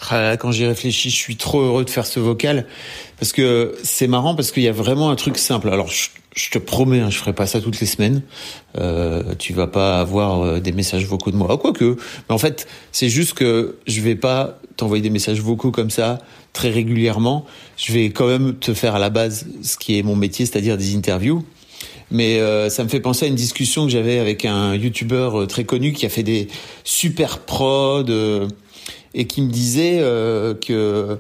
Ah, 0.10 0.38
quand 0.38 0.52
j'y 0.52 0.66
réfléchis, 0.66 1.10
je 1.10 1.16
suis 1.16 1.36
trop 1.36 1.62
heureux 1.62 1.84
de 1.84 1.90
faire 1.90 2.06
ce 2.06 2.20
vocal 2.20 2.66
parce 3.20 3.34
que 3.34 3.76
c'est 3.84 4.08
marrant 4.08 4.34
parce 4.34 4.52
qu'il 4.52 4.64
y 4.64 4.68
a 4.68 4.72
vraiment 4.72 5.10
un 5.10 5.16
truc 5.16 5.38
simple. 5.38 5.70
Alors 5.70 5.90
je, 5.90 6.50
te 6.50 6.58
promets, 6.58 7.02
hein, 7.02 7.10
je 7.10 7.18
ferai 7.18 7.34
pas 7.34 7.46
ça 7.46 7.60
toutes 7.60 7.80
les 7.80 7.86
semaines. 7.86 8.22
Euh, 8.78 9.36
tu 9.38 9.54
vas 9.54 9.68
pas 9.68 10.00
avoir 10.00 10.42
euh, 10.42 10.60
des 10.60 10.72
messages 10.72 11.06
vocaux 11.06 11.32
de 11.32 11.36
moi, 11.36 11.58
quoique. 11.58 11.98
Mais 12.30 12.36
en 12.36 12.38
fait, 12.38 12.68
c'est 12.92 13.10
juste 13.10 13.34
que 13.34 13.78
je 13.88 14.02
vais 14.02 14.16
pas 14.16 14.60
t'envoyer 14.78 15.02
des 15.02 15.10
messages 15.10 15.42
vocaux 15.42 15.72
comme 15.72 15.90
ça 15.90 16.20
très 16.54 16.70
régulièrement. 16.70 17.46
Je 17.78 17.92
vais 17.94 18.06
quand 18.10 18.28
même 18.28 18.56
te 18.56 18.74
faire 18.74 18.96
à 18.96 19.00
la 19.00 19.10
base 19.10 19.48
ce 19.62 19.78
qui 19.78 20.00
est 20.00 20.04
mon 20.04 20.16
métier, 20.16 20.46
c'est-à-dire 20.46 20.78
des 20.78 20.96
interviews. 20.96 21.44
Mais 22.12 22.40
euh, 22.40 22.70
ça 22.70 22.84
me 22.84 22.90
fait 22.90 23.00
penser 23.00 23.26
à 23.26 23.28
une 23.28 23.36
discussion 23.36 23.86
que 23.86 23.92
j'avais 23.92 24.20
avec 24.20 24.46
un 24.46 24.74
youtubeur 24.76 25.42
euh, 25.42 25.46
très 25.46 25.64
connu 25.64 25.94
qui 25.94 26.06
a 26.06 26.10
fait 26.10 26.24
des 26.24 26.48
super 26.84 27.40
prods 27.40 28.06
euh, 28.10 28.48
et 29.14 29.26
qui 29.26 29.42
me 29.42 29.50
disait 29.50 30.00
que 30.66 31.18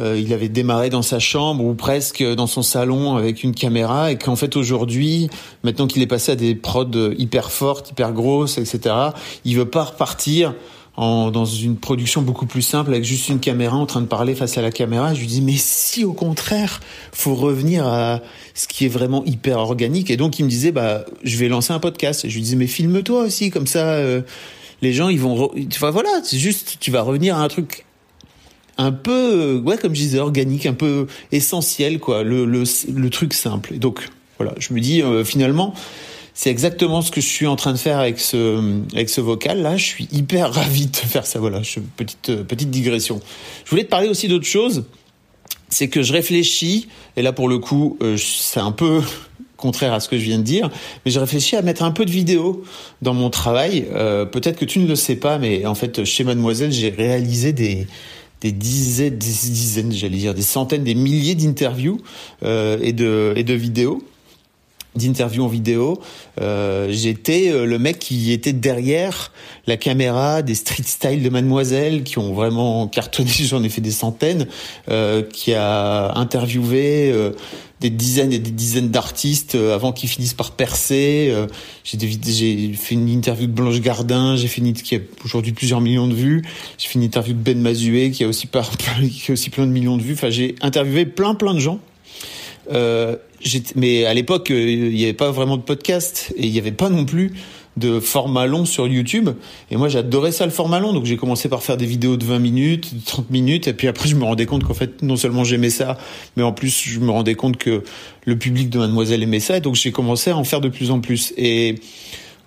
il 0.00 0.32
avait 0.32 0.48
démarré 0.48 0.90
dans 0.90 1.02
sa 1.02 1.20
chambre 1.20 1.64
ou 1.64 1.74
presque 1.74 2.22
dans 2.22 2.48
son 2.48 2.62
salon 2.62 3.16
avec 3.16 3.44
une 3.44 3.54
caméra 3.54 4.10
et 4.10 4.18
qu'en 4.18 4.34
fait 4.34 4.56
aujourd'hui, 4.56 5.30
maintenant 5.62 5.86
qu'il 5.86 6.02
est 6.02 6.08
passé 6.08 6.32
à 6.32 6.36
des 6.36 6.56
prods 6.56 7.12
hyper 7.16 7.52
fortes, 7.52 7.90
hyper 7.90 8.12
grosses, 8.12 8.58
etc., 8.58 8.94
il 9.44 9.56
veut 9.56 9.70
pas 9.70 9.84
repartir 9.84 10.52
dans 10.96 11.44
une 11.44 11.76
production 11.76 12.22
beaucoup 12.22 12.46
plus 12.46 12.62
simple 12.62 12.90
avec 12.90 13.04
juste 13.04 13.28
une 13.28 13.40
caméra 13.40 13.76
en 13.76 13.86
train 13.86 14.00
de 14.00 14.06
parler 14.06 14.34
face 14.34 14.56
à 14.58 14.62
la 14.62 14.70
caméra. 14.70 15.12
Je 15.12 15.20
lui 15.20 15.26
dis 15.26 15.40
mais 15.40 15.56
si 15.56 16.04
au 16.04 16.12
contraire, 16.12 16.80
faut 17.12 17.34
revenir 17.34 17.86
à 17.86 18.20
ce 18.54 18.68
qui 18.68 18.84
est 18.84 18.88
vraiment 18.88 19.24
hyper 19.24 19.58
organique. 19.58 20.10
Et 20.10 20.16
donc 20.16 20.38
il 20.38 20.44
me 20.44 20.50
disait 20.50 20.70
bah 20.70 21.04
je 21.24 21.36
vais 21.36 21.48
lancer 21.48 21.72
un 21.72 21.80
podcast. 21.80 22.24
Et 22.24 22.30
je 22.30 22.34
lui 22.34 22.42
disais 22.42 22.56
mais 22.56 22.68
filme-toi 22.68 23.22
aussi 23.22 23.50
comme 23.50 23.66
ça. 23.66 23.94
Euh, 23.94 24.22
les 24.82 24.92
gens 24.92 25.08
ils 25.08 25.20
vont 25.20 25.50
enfin 25.68 25.90
voilà 25.90 26.10
c'est 26.22 26.38
juste 26.38 26.76
tu 26.80 26.90
vas 26.90 27.02
revenir 27.02 27.36
à 27.36 27.42
un 27.42 27.48
truc 27.48 27.84
un 28.76 28.92
peu 28.92 29.12
euh, 29.12 29.60
ouais 29.60 29.76
comme 29.76 29.94
je 29.94 30.00
disais 30.00 30.18
organique 30.18 30.66
un 30.66 30.74
peu 30.74 31.06
essentiel 31.32 31.98
quoi 31.98 32.22
le 32.22 32.44
le, 32.44 32.64
le 32.92 33.10
truc 33.10 33.34
simple 33.34 33.74
et 33.74 33.78
donc 33.78 34.08
voilà 34.38 34.54
je 34.58 34.72
me 34.74 34.80
dis 34.80 35.02
euh, 35.02 35.24
finalement 35.24 35.74
c'est 36.36 36.50
exactement 36.50 37.00
ce 37.00 37.12
que 37.12 37.20
je 37.20 37.26
suis 37.26 37.46
en 37.46 37.54
train 37.54 37.72
de 37.72 37.78
faire 37.78 38.00
avec 38.00 38.18
ce 38.18 38.80
avec 38.92 39.08
ce 39.08 39.20
vocal 39.20 39.62
là. 39.62 39.76
Je 39.76 39.84
suis 39.84 40.08
hyper 40.12 40.52
ravi 40.52 40.86
de 40.86 40.96
faire 40.96 41.24
ça. 41.24 41.38
Voilà, 41.38 41.62
je, 41.62 41.78
petite 41.78 42.42
petite 42.42 42.70
digression. 42.70 43.20
Je 43.64 43.70
voulais 43.70 43.84
te 43.84 43.88
parler 43.88 44.08
aussi 44.08 44.26
d'autre 44.26 44.44
chose. 44.44 44.84
C'est 45.68 45.88
que 45.88 46.02
je 46.02 46.12
réfléchis 46.12 46.88
et 47.16 47.22
là 47.22 47.32
pour 47.32 47.48
le 47.48 47.58
coup, 47.58 47.96
euh, 48.02 48.16
c'est 48.16 48.60
un 48.60 48.72
peu 48.72 49.00
contraire 49.56 49.92
à 49.92 50.00
ce 50.00 50.08
que 50.08 50.18
je 50.18 50.24
viens 50.24 50.38
de 50.38 50.42
dire, 50.42 50.70
mais 51.04 51.10
je 51.10 51.20
réfléchis 51.20 51.56
à 51.56 51.62
mettre 51.62 51.82
un 51.82 51.90
peu 51.90 52.04
de 52.04 52.10
vidéo 52.10 52.64
dans 53.02 53.14
mon 53.14 53.30
travail. 53.30 53.86
Euh, 53.92 54.24
peut-être 54.24 54.58
que 54.58 54.64
tu 54.64 54.78
ne 54.78 54.86
le 54.86 54.96
sais 54.96 55.16
pas, 55.16 55.38
mais 55.38 55.66
en 55.66 55.74
fait 55.74 56.04
chez 56.04 56.24
Mademoiselle, 56.24 56.72
j'ai 56.72 56.90
réalisé 56.90 57.52
des 57.52 57.86
des 58.40 58.52
dizaines, 58.52 59.16
des 59.16 59.26
dizaines, 59.26 59.92
j'allais 59.92 60.18
dire 60.18 60.34
des 60.34 60.42
centaines, 60.42 60.84
des 60.84 60.94
milliers 60.94 61.34
d'interviews 61.34 62.00
euh, 62.42 62.78
et 62.82 62.92
de 62.92 63.32
et 63.36 63.42
de 63.42 63.54
vidéos 63.54 64.02
d'interviews 64.96 65.44
en 65.44 65.48
vidéo, 65.48 66.00
euh, 66.40 66.88
j'étais 66.90 67.50
euh, 67.50 67.66
le 67.66 67.78
mec 67.78 67.98
qui 67.98 68.32
était 68.32 68.52
derrière 68.52 69.32
la 69.66 69.76
caméra 69.76 70.42
des 70.42 70.54
street 70.54 70.84
style 70.84 71.22
de 71.22 71.30
Mademoiselle 71.30 72.04
qui 72.04 72.18
ont 72.18 72.32
vraiment 72.32 72.86
cartonné, 72.86 73.30
j'en 73.40 73.62
ai 73.62 73.68
fait 73.68 73.80
des 73.80 73.90
centaines, 73.90 74.46
euh, 74.88 75.22
qui 75.22 75.54
a 75.54 76.12
interviewé 76.14 77.10
euh, 77.12 77.30
des 77.80 77.90
dizaines 77.90 78.32
et 78.32 78.38
des 78.38 78.50
dizaines 78.50 78.90
d'artistes 78.90 79.54
euh, 79.54 79.74
avant 79.74 79.92
qu'ils 79.92 80.08
finissent 80.08 80.34
par 80.34 80.52
percer. 80.52 81.34
j'ai, 81.84 81.98
j'ai 81.98 82.72
fait 82.74 82.94
une 82.94 83.08
interview 83.08 83.46
de 83.46 83.52
Blanche 83.52 83.80
Gardin, 83.80 84.36
j'ai 84.36 84.48
fait 84.48 84.60
une 84.60 84.72
qui 84.72 84.96
a 84.96 84.98
aujourd'hui 85.24 85.52
plusieurs 85.52 85.80
millions 85.80 86.08
de 86.08 86.14
vues. 86.14 86.42
J'ai 86.78 86.88
fait 86.88 86.94
une 86.94 87.04
interview 87.04 87.34
de 87.34 87.38
Ben 87.38 87.60
Mazué 87.60 88.10
qui 88.10 88.24
a 88.24 88.28
aussi 88.28 88.46
par, 88.46 88.70
qui 88.76 89.30
a 89.30 89.32
aussi 89.32 89.50
plein 89.50 89.66
de 89.66 89.72
millions 89.72 89.96
de 89.96 90.02
vues. 90.02 90.14
Enfin, 90.14 90.30
j'ai 90.30 90.54
interviewé 90.60 91.06
plein 91.06 91.34
plein 91.34 91.54
de 91.54 91.60
gens. 91.60 91.80
Euh, 92.72 93.16
mais 93.76 94.06
à 94.06 94.14
l'époque, 94.14 94.50
euh, 94.50 94.70
il 94.70 94.94
n'y 94.94 95.04
avait 95.04 95.12
pas 95.12 95.30
vraiment 95.30 95.56
de 95.56 95.62
podcast 95.62 96.32
et 96.36 96.46
il 96.46 96.52
n'y 96.52 96.58
avait 96.58 96.72
pas 96.72 96.88
non 96.88 97.04
plus 97.04 97.32
de 97.76 98.00
format 98.00 98.46
long 98.46 98.64
sur 98.64 98.86
YouTube. 98.86 99.30
Et 99.70 99.76
moi, 99.76 99.88
j'adorais 99.88 100.32
ça, 100.32 100.44
le 100.44 100.52
format 100.52 100.78
long. 100.80 100.92
Donc, 100.92 101.04
j'ai 101.04 101.16
commencé 101.16 101.48
par 101.48 101.62
faire 101.62 101.76
des 101.76 101.86
vidéos 101.86 102.16
de 102.16 102.24
20 102.24 102.38
minutes, 102.38 102.94
de 102.94 103.04
30 103.04 103.30
minutes. 103.30 103.68
Et 103.68 103.72
puis 103.72 103.88
après, 103.88 104.08
je 104.08 104.14
me 104.14 104.24
rendais 104.24 104.46
compte 104.46 104.64
qu'en 104.64 104.74
fait, 104.74 105.02
non 105.02 105.16
seulement 105.16 105.44
j'aimais 105.44 105.70
ça, 105.70 105.98
mais 106.36 106.42
en 106.42 106.52
plus, 106.52 106.84
je 106.84 107.00
me 107.00 107.10
rendais 107.10 107.34
compte 107.34 107.56
que 107.56 107.82
le 108.24 108.38
public 108.38 108.70
de 108.70 108.78
Mademoiselle 108.78 109.22
aimait 109.22 109.40
ça. 109.40 109.56
Et 109.56 109.60
donc, 109.60 109.74
j'ai 109.74 109.92
commencé 109.92 110.30
à 110.30 110.36
en 110.36 110.44
faire 110.44 110.60
de 110.60 110.68
plus 110.68 110.90
en 110.90 111.00
plus. 111.00 111.32
Et 111.36 111.76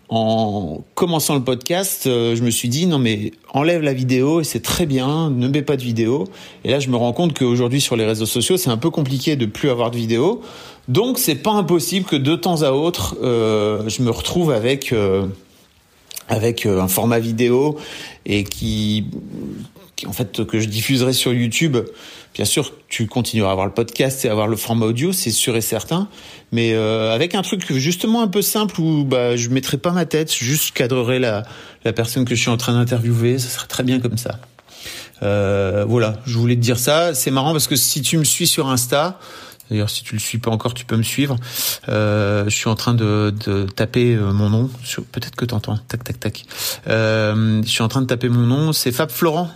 en 0.10 0.84
commençant 0.96 1.36
le 1.36 1.44
podcast, 1.44 2.08
euh, 2.08 2.36
je 2.36 2.42
me 2.42 2.50
suis 2.50 2.70
dit 2.70 2.88
non 2.88 2.98
mais 2.98 3.32
enlève 3.50 3.82
la 3.82 3.94
vidéo 3.94 4.40
et 4.40 4.46
c'est 4.46 4.62
très 4.62 4.86
bien, 4.86 5.30
ne 5.30 5.48
mets 5.48 5.62
pas 5.62 5.76
de 5.76 5.82
vidéo. 5.82 6.26
Et 6.64 6.72
là, 6.72 6.80
je 6.80 6.90
me 6.90 6.96
rends 6.96 7.14
compte 7.14 7.38
qu'aujourd'hui 7.38 7.82
sur 7.82 7.96
les 7.98 8.06
réseaux 8.06 8.26
sociaux, 8.26 8.58
c'est 8.58 8.70
un 8.70 8.78
peu 8.78 8.90
compliqué 8.90 9.36
de 9.36 9.46
plus 9.46 9.70
avoir 9.70 9.92
de 9.92 9.98
vidéo. 9.98 10.42
Donc, 10.88 11.20
c'est 11.20 11.36
pas 11.36 11.52
impossible 11.52 12.06
que 12.06 12.16
de 12.16 12.36
temps 12.36 12.62
à 12.62 12.72
autre, 12.72 13.18
euh, 13.22 13.90
je 13.90 14.02
me 14.02 14.10
retrouve 14.10 14.52
avec 14.52 14.94
euh, 14.94 15.28
avec 16.30 16.66
un 16.66 16.88
format 16.88 17.20
vidéo 17.20 17.78
et 18.26 18.44
qui 18.44 19.06
en 20.06 20.14
fait 20.14 20.46
que 20.46 20.60
je 20.60 20.68
diffuserai 20.68 21.14
sur 21.14 21.34
YouTube 21.34 21.78
Bien 22.38 22.46
sûr, 22.46 22.72
tu 22.88 23.08
continueras 23.08 23.50
à 23.50 23.52
avoir 23.54 23.66
le 23.66 23.74
podcast 23.74 24.24
et 24.24 24.30
à 24.30 24.32
avoir 24.32 24.48
le 24.48 24.56
format 24.56 24.86
audio, 24.86 25.12
c'est 25.12 25.32
sûr 25.32 25.56
et 25.56 25.62
certain, 25.62 26.08
mais 26.52 26.74
euh, 26.74 27.12
avec 27.12 27.34
un 27.34 27.42
truc 27.42 27.66
justement 27.74 28.22
un 28.22 28.28
peu 28.28 28.44
simple 28.44 28.80
où 28.80 29.04
bah 29.04 29.36
je 29.36 29.50
mettrai 29.50 29.78
pas 29.78 29.90
ma 29.90 30.06
tête, 30.06 30.32
juste 30.32 30.76
cadrerai 30.76 31.18
la 31.18 31.42
la 31.84 31.94
personne 31.94 32.26
que 32.26 32.36
je 32.36 32.42
suis 32.42 32.52
en 32.52 32.58
train 32.58 32.74
d'interviewer, 32.74 33.40
ça 33.40 33.50
serait 33.50 33.66
très 33.66 33.82
bien 33.82 34.00
comme 34.00 34.20
ça. 34.20 34.40
Euh, 35.24 35.84
voilà, 35.88 36.20
je 36.28 36.38
voulais 36.38 36.56
te 36.56 36.62
dire 36.62 36.78
ça. 36.78 37.16
C'est 37.16 37.32
marrant 37.32 37.54
parce 37.54 37.68
que 37.68 37.76
si 37.76 38.04
tu 38.04 38.20
me 38.20 38.24
suis 38.24 38.46
sur 38.46 38.70
Insta, 38.70 39.20
D'ailleurs, 39.70 39.90
si 39.90 40.04
tu 40.04 40.14
le 40.14 40.20
suis 40.20 40.38
pas 40.38 40.52
encore, 40.52 40.74
tu 40.74 40.86
peux 40.86 40.98
me 40.98 41.04
suivre. 41.04 41.36
Euh, 41.90 42.46
je 42.46 42.56
suis 42.56 42.70
en 42.70 42.76
train 42.76 42.94
de, 42.94 43.34
de 43.46 43.66
taper 43.66 44.16
euh, 44.16 44.32
mon 44.32 44.50
nom. 44.50 44.70
Peut-être 45.12 45.36
que 45.36 45.46
t'entends. 45.46 45.78
Tac, 45.88 46.04
tac, 46.04 46.20
tac. 46.20 46.46
Euh, 46.88 47.62
je 47.64 47.70
suis 47.70 47.84
en 47.84 47.88
train 47.88 48.02
de 48.02 48.08
taper 48.08 48.30
mon 48.30 48.46
nom. 48.46 48.74
C'est 48.74 48.92
Fab 48.92 49.10
Florent. 49.10 49.50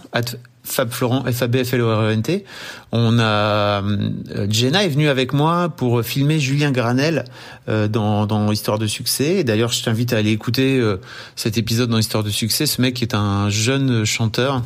Fab 0.64 0.92
Florent, 0.92 1.24
f 1.24 1.42
a 1.42 1.48
b 1.48 1.64
f 1.64 1.74
l 1.74 1.82
o 1.82 1.90
r 1.90 2.04
e 2.04 2.12
n 2.14 2.22
t 2.22 2.46
On 2.92 3.18
a 3.20 3.82
euh, 3.82 4.48
Jenna 4.50 4.84
est 4.84 4.90
venue 4.90 5.10
avec 5.10 5.34
moi 5.34 5.70
pour 5.70 6.04
filmer 6.04 6.40
Julien 6.40 6.72
Granel 6.72 7.26
euh, 7.68 7.88
dans, 7.88 8.28
dans 8.28 8.52
Histoire 8.52 8.78
de 8.78 8.86
succès. 8.86 9.44
D'ailleurs, 9.44 9.72
je 9.72 9.84
t'invite 9.84 10.14
à 10.14 10.18
aller 10.18 10.32
écouter 10.32 10.78
euh, 10.78 10.98
cet 11.36 11.58
épisode 11.58 11.90
dans 11.90 11.98
Histoire 11.98 12.24
de 12.24 12.30
succès. 12.30 12.68
Ce 12.68 12.80
mec 12.80 13.02
est 13.02 13.16
un 13.16 13.50
jeune 13.50 14.06
chanteur 14.06 14.62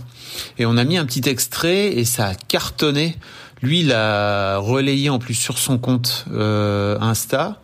et 0.58 0.66
on 0.66 0.76
a 0.76 0.84
mis 0.84 0.98
un 0.98 1.06
petit 1.06 1.28
extrait 1.30 1.94
et 1.94 2.04
ça 2.04 2.28
a 2.28 2.36
cartonné 2.36 3.16
lui, 3.62 3.82
il 3.82 3.92
a 3.92 4.58
relayé 4.58 5.10
en 5.10 5.20
plus 5.20 5.34
sur 5.34 5.58
son 5.58 5.78
compte 5.78 6.26
Insta. 6.32 7.60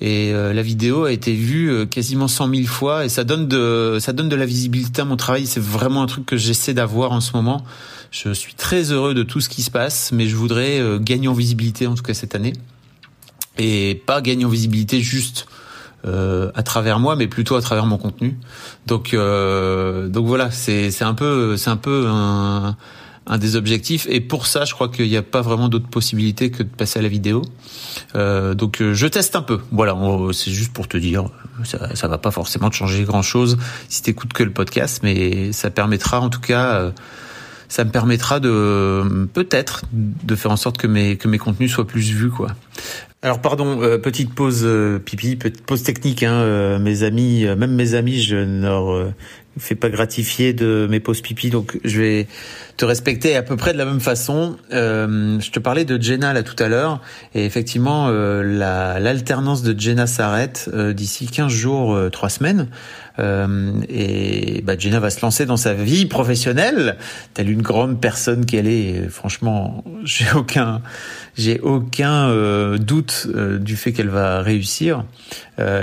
Et 0.00 0.32
la 0.32 0.62
vidéo 0.62 1.04
a 1.04 1.12
été 1.12 1.32
vue 1.32 1.86
quasiment 1.86 2.26
100 2.26 2.52
000 2.52 2.66
fois 2.66 3.04
et 3.04 3.08
ça 3.08 3.22
donne 3.22 3.46
de 3.46 3.98
ça 4.00 4.12
donne 4.12 4.28
de 4.28 4.34
la 4.34 4.46
visibilité 4.46 5.00
à 5.02 5.04
mon 5.04 5.16
travail. 5.16 5.46
C'est 5.46 5.62
vraiment 5.62 6.02
un 6.02 6.06
truc 6.06 6.26
que 6.26 6.36
j'essaie 6.36 6.74
d'avoir 6.74 7.12
en 7.12 7.20
ce 7.20 7.36
moment. 7.36 7.62
Je 8.10 8.32
suis 8.32 8.54
très 8.54 8.90
heureux 8.90 9.14
de 9.14 9.22
tout 9.22 9.40
ce 9.40 9.48
qui 9.48 9.62
se 9.62 9.70
passe, 9.70 10.10
mais 10.10 10.26
je 10.26 10.34
voudrais 10.34 10.80
gagner 11.00 11.28
en 11.28 11.34
visibilité 11.34 11.86
en 11.86 11.94
tout 11.94 12.02
cas 12.02 12.14
cette 12.14 12.34
année 12.34 12.54
et 13.58 14.02
pas 14.06 14.20
gagner 14.20 14.44
en 14.44 14.48
visibilité 14.48 15.00
juste 15.00 15.46
euh, 16.04 16.50
à 16.54 16.62
travers 16.62 16.98
moi, 16.98 17.16
mais 17.16 17.28
plutôt 17.28 17.56
à 17.56 17.60
travers 17.60 17.86
mon 17.86 17.98
contenu. 17.98 18.36
Donc, 18.86 19.14
euh, 19.14 20.08
donc 20.08 20.26
voilà, 20.26 20.50
c'est 20.50 20.90
c'est 20.90 21.04
un 21.04 21.14
peu 21.14 21.56
c'est 21.56 21.70
un 21.70 21.76
peu 21.76 22.06
un, 22.08 22.76
un 23.26 23.38
des 23.38 23.56
objectifs. 23.56 24.06
Et 24.08 24.20
pour 24.20 24.46
ça, 24.46 24.64
je 24.64 24.74
crois 24.74 24.88
qu'il 24.88 25.08
n'y 25.08 25.16
a 25.16 25.22
pas 25.22 25.40
vraiment 25.40 25.68
d'autre 25.68 25.88
possibilité 25.88 26.50
que 26.50 26.62
de 26.62 26.68
passer 26.68 26.98
à 26.98 27.02
la 27.02 27.08
vidéo. 27.08 27.42
Euh, 28.14 28.54
donc 28.54 28.80
euh, 28.80 28.94
je 28.94 29.06
teste 29.06 29.36
un 29.36 29.42
peu. 29.42 29.60
Voilà, 29.70 29.96
c'est 30.32 30.50
juste 30.50 30.72
pour 30.72 30.88
te 30.88 30.96
dire, 30.96 31.24
ça, 31.64 31.94
ça 31.94 32.08
va 32.08 32.18
pas 32.18 32.30
forcément 32.30 32.70
changer 32.70 33.04
grand 33.04 33.22
chose 33.22 33.58
si 33.88 34.02
t'écoutes 34.02 34.32
que 34.32 34.42
le 34.42 34.52
podcast, 34.52 35.00
mais 35.02 35.52
ça 35.52 35.70
permettra 35.70 36.20
en 36.20 36.30
tout 36.30 36.40
cas. 36.40 36.74
Euh, 36.74 36.90
ça 37.68 37.84
me 37.84 37.90
permettra 37.90 38.38
de 38.38 39.28
peut-être 39.32 39.84
de 39.92 40.36
faire 40.36 40.50
en 40.50 40.58
sorte 40.58 40.76
que 40.76 40.86
mes 40.86 41.16
que 41.16 41.26
mes 41.26 41.38
contenus 41.38 41.72
soient 41.72 41.86
plus 41.86 42.10
vus 42.10 42.28
quoi. 42.28 42.48
Alors 43.24 43.40
pardon, 43.40 43.80
euh, 43.82 43.98
petite 43.98 44.34
pause 44.34 44.62
euh, 44.64 44.98
pipi, 44.98 45.36
petite 45.36 45.64
pause 45.64 45.84
technique. 45.84 46.24
Hein, 46.24 46.32
euh, 46.32 46.80
mes 46.80 47.04
amis, 47.04 47.44
même 47.44 47.72
mes 47.72 47.94
amis, 47.94 48.20
je 48.20 48.34
ne 48.34 48.62
leur 48.62 49.12
fais 49.58 49.74
pas 49.74 49.90
gratifier 49.90 50.52
de 50.52 50.86
mes 50.90 51.00
pauses 51.00 51.20
pipi, 51.20 51.50
donc 51.50 51.78
je 51.84 52.00
vais 52.00 52.26
te 52.76 52.84
respecter 52.84 53.36
à 53.36 53.42
peu 53.42 53.56
près 53.56 53.72
de 53.72 53.78
la 53.78 53.84
même 53.84 54.00
façon. 54.00 54.56
je 54.70 55.50
te 55.50 55.58
parlais 55.58 55.84
de 55.84 56.00
Jenna 56.00 56.32
là 56.32 56.42
tout 56.42 56.60
à 56.62 56.68
l'heure, 56.68 57.00
et 57.34 57.44
effectivement, 57.44 58.08
l'alternance 58.08 59.62
de 59.62 59.78
Jenna 59.78 60.06
s'arrête 60.06 60.70
d'ici 60.94 61.26
15 61.26 61.52
jours, 61.52 61.98
3 62.10 62.28
semaines. 62.30 62.68
Euh, 63.18 63.72
et 63.88 64.62
bah, 64.62 64.74
Jenna 64.78 65.00
va 65.00 65.10
se 65.10 65.20
lancer 65.20 65.44
dans 65.46 65.56
sa 65.56 65.74
vie 65.74 66.06
professionnelle, 66.06 66.96
telle 67.34 67.50
une 67.50 67.62
grande 67.62 68.00
personne 68.00 68.46
qu'elle 68.46 68.66
est. 68.66 69.08
franchement, 69.08 69.84
j'ai 70.04 70.26
aucun, 70.34 70.80
j'ai 71.36 71.60
aucun 71.60 72.28
euh, 72.28 72.78
doute 72.78 73.26
euh, 73.34 73.58
du 73.58 73.76
fait 73.76 73.92
qu'elle 73.92 74.08
va 74.08 74.40
réussir. 74.40 75.04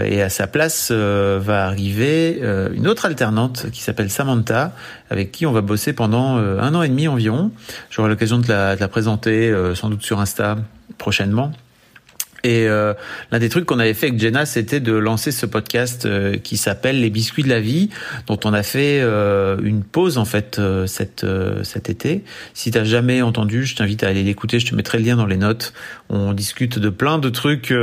Et 0.05 0.21
à 0.21 0.29
sa 0.29 0.47
place 0.47 0.91
va 0.91 1.65
arriver 1.65 2.41
une 2.73 2.87
autre 2.87 3.05
alternante 3.05 3.67
qui 3.71 3.81
s'appelle 3.81 4.09
Samantha, 4.09 4.73
avec 5.09 5.31
qui 5.31 5.45
on 5.45 5.51
va 5.51 5.61
bosser 5.61 5.93
pendant 5.93 6.37
un 6.37 6.75
an 6.75 6.81
et 6.81 6.89
demi 6.89 7.07
environ. 7.07 7.51
J'aurai 7.89 8.09
l'occasion 8.09 8.39
de 8.39 8.47
la, 8.47 8.87
présenter 8.87 9.53
sans 9.75 9.89
doute 9.89 10.03
sur 10.03 10.19
Insta 10.19 10.57
prochainement. 10.97 11.51
Et 12.43 12.67
euh, 12.67 12.93
l'un 13.31 13.39
des 13.39 13.49
trucs 13.49 13.65
qu'on 13.65 13.79
avait 13.79 13.93
fait 13.93 14.07
avec 14.07 14.19
Jenna, 14.19 14.45
c'était 14.45 14.79
de 14.79 14.93
lancer 14.93 15.31
ce 15.31 15.45
podcast 15.45 16.05
euh, 16.05 16.37
qui 16.37 16.57
s'appelle 16.57 17.01
Les 17.01 17.09
biscuits 17.09 17.43
de 17.43 17.49
la 17.49 17.59
vie, 17.59 17.89
dont 18.27 18.39
on 18.45 18.53
a 18.53 18.63
fait 18.63 19.01
euh, 19.01 19.57
une 19.63 19.83
pause 19.83 20.17
en 20.17 20.25
fait 20.25 20.61
cet 20.87 21.89
été. 21.89 22.23
Si 22.53 22.71
t'as 22.71 22.83
jamais 22.83 23.21
entendu, 23.21 23.65
je 23.65 23.75
t'invite 23.75 24.03
à 24.03 24.07
aller 24.07 24.23
l'écouter. 24.23 24.59
Je 24.59 24.67
te 24.67 24.75
mettrai 24.75 24.99
le 24.99 25.05
lien 25.05 25.15
dans 25.15 25.25
les 25.25 25.37
notes. 25.37 25.73
On 26.09 26.33
discute 26.33 26.79
de 26.79 26.89
plein 26.89 27.19
de 27.19 27.29
trucs, 27.29 27.73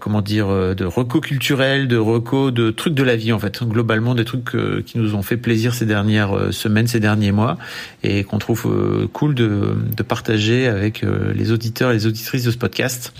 comment 0.00 0.22
dire, 0.22 0.48
de 0.74 0.84
recos 0.84 1.20
culturels, 1.20 1.88
de 1.88 1.96
recos, 1.96 2.52
de 2.52 2.70
trucs 2.70 2.94
de 2.94 3.02
la 3.02 3.16
vie 3.16 3.32
en 3.32 3.38
fait. 3.38 3.62
Globalement, 3.62 4.14
des 4.14 4.24
trucs 4.24 4.56
qui 4.86 4.98
nous 4.98 5.14
ont 5.14 5.22
fait 5.22 5.36
plaisir 5.36 5.74
ces 5.74 5.84
dernières 5.84 6.52
semaines, 6.52 6.86
ces 6.86 7.00
derniers 7.00 7.32
mois, 7.32 7.58
et 8.02 8.24
qu'on 8.24 8.38
trouve 8.38 9.08
cool 9.12 9.34
de, 9.34 9.76
de 9.96 10.02
partager 10.02 10.66
avec 10.66 11.04
les 11.34 11.52
auditeurs 11.52 11.90
et 11.90 11.94
les 11.94 12.06
auditrices 12.06 12.44
de 12.44 12.50
ce 12.50 12.58
podcast. 12.58 13.12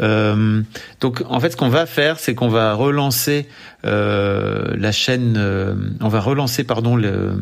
Euh, 0.00 0.62
donc 1.00 1.22
en 1.28 1.40
fait, 1.40 1.50
ce 1.50 1.56
qu'on 1.56 1.68
va 1.68 1.86
faire, 1.86 2.18
c'est 2.18 2.34
qu'on 2.34 2.48
va 2.48 2.74
relancer 2.74 3.46
euh, 3.84 4.74
la 4.76 4.92
chaîne, 4.92 5.34
euh, 5.36 5.74
on 6.00 6.08
va 6.08 6.20
relancer 6.20 6.64
pardon 6.64 6.96
le 6.96 7.32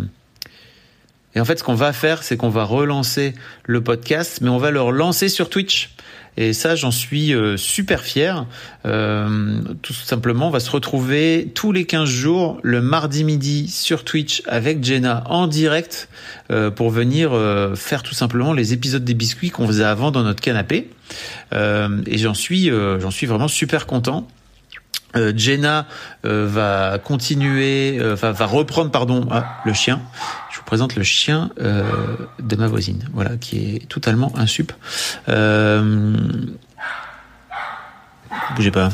et 1.34 1.40
en 1.40 1.44
fait, 1.44 1.58
ce 1.58 1.64
qu'on 1.64 1.74
va 1.74 1.92
faire, 1.92 2.22
c'est 2.22 2.36
qu'on 2.36 2.50
va 2.50 2.64
relancer 2.64 3.34
le 3.64 3.82
podcast, 3.82 4.40
mais 4.42 4.50
on 4.50 4.58
va 4.58 4.70
le 4.70 4.80
relancer 4.80 5.28
sur 5.28 5.48
Twitch. 5.48 5.94
Et 6.38 6.54
ça, 6.54 6.74
j'en 6.74 6.90
suis 6.90 7.34
euh, 7.34 7.58
super 7.58 8.00
fier. 8.00 8.46
Euh, 8.86 9.60
tout 9.82 9.92
simplement, 9.92 10.48
on 10.48 10.50
va 10.50 10.60
se 10.60 10.70
retrouver 10.70 11.50
tous 11.54 11.72
les 11.72 11.84
15 11.84 12.08
jours, 12.08 12.58
le 12.62 12.80
mardi 12.80 13.22
midi 13.22 13.68
sur 13.68 14.02
Twitch 14.02 14.42
avec 14.46 14.82
Jenna 14.82 15.24
en 15.26 15.46
direct 15.46 16.08
euh, 16.50 16.70
pour 16.70 16.90
venir 16.90 17.32
faire 17.76 18.02
tout 18.02 18.14
simplement 18.14 18.52
les 18.52 18.72
épisodes 18.72 19.04
des 19.04 19.14
biscuits 19.14 19.50
qu'on 19.50 19.66
faisait 19.66 19.84
avant 19.84 20.10
dans 20.10 20.22
notre 20.22 20.40
canapé. 20.40 20.88
et 21.52 22.18
j'en 22.18 22.34
suis, 22.34 22.70
j'en 22.70 23.10
suis 23.10 23.26
vraiment 23.26 23.48
super 23.48 23.86
content. 23.86 24.26
Euh, 25.14 25.32
Jenna 25.36 25.86
va 26.24 26.98
continuer, 26.98 27.98
va 27.98 28.46
reprendre 28.46 28.90
pardon 28.90 29.26
ah, 29.30 29.60
le 29.64 29.72
chien 29.72 30.00
présente 30.72 30.96
le 30.96 31.02
chien 31.02 31.50
euh, 31.60 31.84
de 32.38 32.56
ma 32.56 32.66
voisine, 32.66 33.04
voilà, 33.12 33.36
qui 33.36 33.76
est 33.76 33.88
totalement 33.90 34.32
insup. 34.38 34.72
Euh... 35.28 36.16
Bougez 38.56 38.70
pas. 38.70 38.88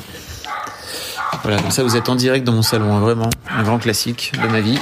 Voilà, 1.44 1.62
comme 1.62 1.70
ça 1.70 1.84
vous 1.84 1.94
êtes 1.94 2.08
en 2.08 2.16
direct 2.16 2.44
dans 2.44 2.52
mon 2.52 2.62
salon, 2.62 2.96
hein, 2.96 2.98
vraiment, 2.98 3.30
un 3.48 3.62
grand 3.62 3.78
classique 3.78 4.32
de 4.42 4.48
ma 4.48 4.60
vie. 4.60 4.80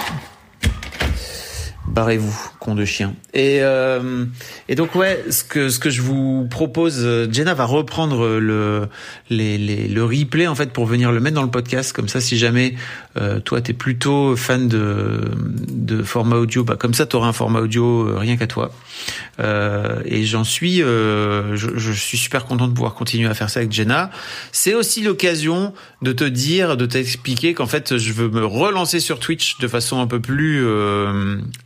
Barrez-vous, 1.86 2.50
de 2.74 2.84
chien. 2.84 3.14
Et, 3.34 3.58
euh, 3.60 4.24
et 4.68 4.74
donc 4.74 4.94
ouais, 4.94 5.24
ce 5.30 5.44
que 5.44 5.90
je 5.90 6.02
vous 6.02 6.46
propose, 6.50 6.98
euh, 7.04 7.28
Jenna 7.30 7.54
va 7.54 7.64
reprendre 7.64 8.38
le 8.38 8.88
le 9.30 10.02
replay 10.02 10.46
en 10.46 10.54
fait 10.54 10.72
pour 10.72 10.86
venir 10.86 11.12
le 11.12 11.20
mettre 11.20 11.36
dans 11.36 11.42
le 11.42 11.50
podcast. 11.50 11.92
Comme 11.92 12.08
ça, 12.08 12.20
si 12.20 12.36
jamais 12.36 12.74
euh, 13.16 13.40
toi 13.40 13.60
t'es 13.60 13.72
plutôt 13.72 14.36
fan 14.36 14.68
de 14.68 15.20
de 15.86 16.02
format 16.02 16.36
audio, 16.36 16.64
bah 16.64 16.76
comme 16.76 16.94
ça 16.94 17.06
t'auras 17.06 17.28
un 17.28 17.32
format 17.32 17.60
audio 17.60 18.08
euh, 18.08 18.18
rien 18.18 18.36
qu'à 18.36 18.46
toi. 18.46 18.72
Euh, 19.38 20.00
et 20.04 20.24
j'en 20.24 20.44
suis, 20.44 20.82
euh, 20.82 21.54
je, 21.56 21.76
je, 21.76 21.92
suis 21.92 22.18
super 22.18 22.46
content 22.46 22.66
de 22.66 22.72
pouvoir 22.72 22.94
continuer 22.94 23.28
à 23.28 23.34
faire 23.34 23.50
ça 23.50 23.60
avec 23.60 23.72
Jenna. 23.72 24.10
C'est 24.52 24.74
aussi 24.74 25.02
l'occasion 25.02 25.74
de 26.02 26.12
te 26.12 26.24
dire, 26.24 26.76
de 26.76 26.86
t'expliquer 26.86 27.54
qu'en 27.54 27.66
fait 27.66 27.98
je 27.98 28.12
veux 28.12 28.28
me 28.28 28.44
relancer 28.44 29.00
sur 29.00 29.18
Twitch 29.20 29.58
de 29.58 29.68
façon 29.68 30.00
un 30.00 30.06
peu 30.06 30.20
plus 30.20 30.66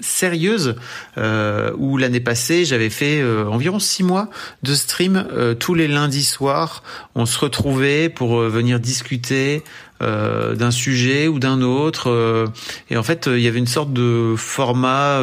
sérieuse, 0.01 0.77
euh, 1.19 1.73
où 1.77 1.97
l'année 1.97 2.21
passée 2.21 2.65
j'avais 2.65 2.91
fait 2.91 3.23
environ 3.25 3.79
six 3.79 4.03
mois 4.03 4.29
de 4.63 4.75
stream 4.75 5.27
tous 5.59 5.75
les 5.75 5.89
lundis 5.89 6.25
soirs. 6.25 6.83
On 7.15 7.27
se 7.27 7.39
retrouvait 7.39 8.09
pour 8.09 8.41
venir 8.41 8.81
discuter 8.81 9.63
euh, 10.03 10.55
d'un 10.55 10.71
sujet 10.71 11.29
ou 11.29 11.39
d'un 11.39 11.63
autre. 11.63 12.51
et 12.91 12.97
en 12.97 13.03
fait, 13.03 13.29
il 13.31 13.41
y 13.41 13.49
avait 13.49 13.59
une 13.59 13.67
sorte 13.67 13.93
de 13.93 14.35
format 14.37 15.21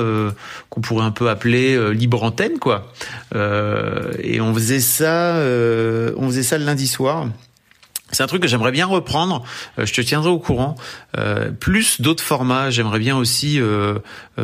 qu'on 0.70 0.82
pourrait 0.82 1.06
un 1.06 1.12
peu 1.12 1.30
appeler 1.30 1.94
libre 1.94 2.24
antenne, 2.24 2.60
quoi. 2.60 2.92
et 3.34 4.42
on 4.42 4.54
faisait 4.54 4.80
ça, 4.80 5.36
on 6.18 6.28
faisait 6.28 6.44
ça 6.44 6.58
le 6.58 6.66
lundi 6.66 6.88
soir. 6.88 7.28
C'est 8.12 8.24
un 8.24 8.28
truc 8.28 8.42
que 8.42 8.48
j'aimerais 8.48 8.72
bien 8.72 8.86
reprendre. 8.86 9.44
Euh, 9.80 9.86
je 9.86 9.94
te 9.94 10.02
tiendrai 10.02 10.30
au 10.30 10.40
courant. 10.40 10.76
Euh, 11.18 11.52
plus 11.52 12.00
d'autres 12.00 12.24
formats. 12.24 12.70
J'aimerais 12.70 13.00
bien 13.00 13.18
aussi 13.18 13.60
euh, 13.60 14.00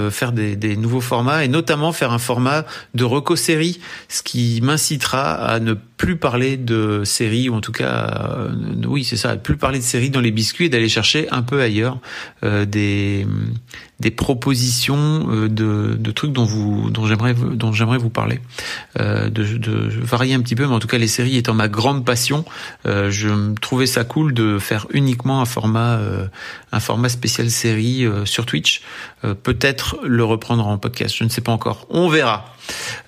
faire 0.10 0.34
des, 0.34 0.56
des, 0.56 0.76
nouveaux 0.76 1.02
formats 1.02 1.46
et 1.46 1.48
notamment 1.48 1.94
faire 1.94 2.12
un 2.12 2.20
format 2.20 2.66
de 2.94 3.04
reco-série, 3.04 3.80
ce 4.10 4.22
qui 4.22 4.60
m'incitera 4.62 5.34
à 5.34 5.60
ne 5.60 5.76
plus 6.04 6.18
parler 6.18 6.58
de 6.58 7.06
séries 7.06 7.48
ou 7.48 7.56
en 7.56 7.62
tout 7.62 7.72
cas, 7.72 8.50
oui, 8.86 9.06
c'est 9.06 9.16
ça, 9.16 9.38
plus 9.38 9.56
parler 9.56 9.80
de 9.80 9.86
séries 9.86 10.10
dans 10.10 10.20
les 10.20 10.32
biscuits 10.32 10.66
et 10.66 10.70
d'aller 10.70 10.90
chercher 10.90 11.30
un 11.32 11.44
peu 11.44 11.62
ailleurs 11.62 12.00
des 12.42 13.26
des 14.04 14.12
propositions 14.12 15.28
euh, 15.30 15.48
de, 15.48 15.96
de 15.98 16.12
trucs 16.12 16.34
dont 16.34 16.44
vous 16.44 16.90
dont 16.90 17.08
j'aimerais 17.08 17.34
dont 17.34 17.72
j'aimerais 17.72 17.98
vous 17.98 18.10
parler. 18.10 18.42
Euh, 19.00 19.30
de, 19.30 19.46
de, 19.58 19.90
varier 20.02 20.34
un 20.34 20.42
petit 20.42 20.56
peu 20.56 20.68
mais 20.68 20.74
en 20.74 20.80
tout 20.80 20.90
cas 20.90 20.98
les 20.98 21.08
séries 21.08 21.38
étant 21.38 21.54
ma 21.54 21.70
grande 21.70 22.06
passion 22.06 22.44
euh, 22.86 23.10
je 23.10 23.54
trouvais 23.56 23.86
ça 23.86 24.04
cool 24.04 24.34
de 24.34 24.60
faire 24.60 24.88
uniquement 24.92 25.42
un 25.42 25.46
format 25.46 26.00
un 26.72 26.80
format 26.80 27.10
spécial 27.10 27.50
série 27.50 28.06
sur 28.26 28.46
Twitch. 28.46 28.82
Peut-être 29.22 30.00
le 30.04 30.24
reprendre 30.24 30.68
en 30.68 30.78
podcast 30.78 31.16
je 31.18 31.24
ne 31.24 31.30
sais 31.30 31.42
pas 31.42 31.52
encore. 31.52 31.88
On 31.90 32.10
verra. 32.10 32.54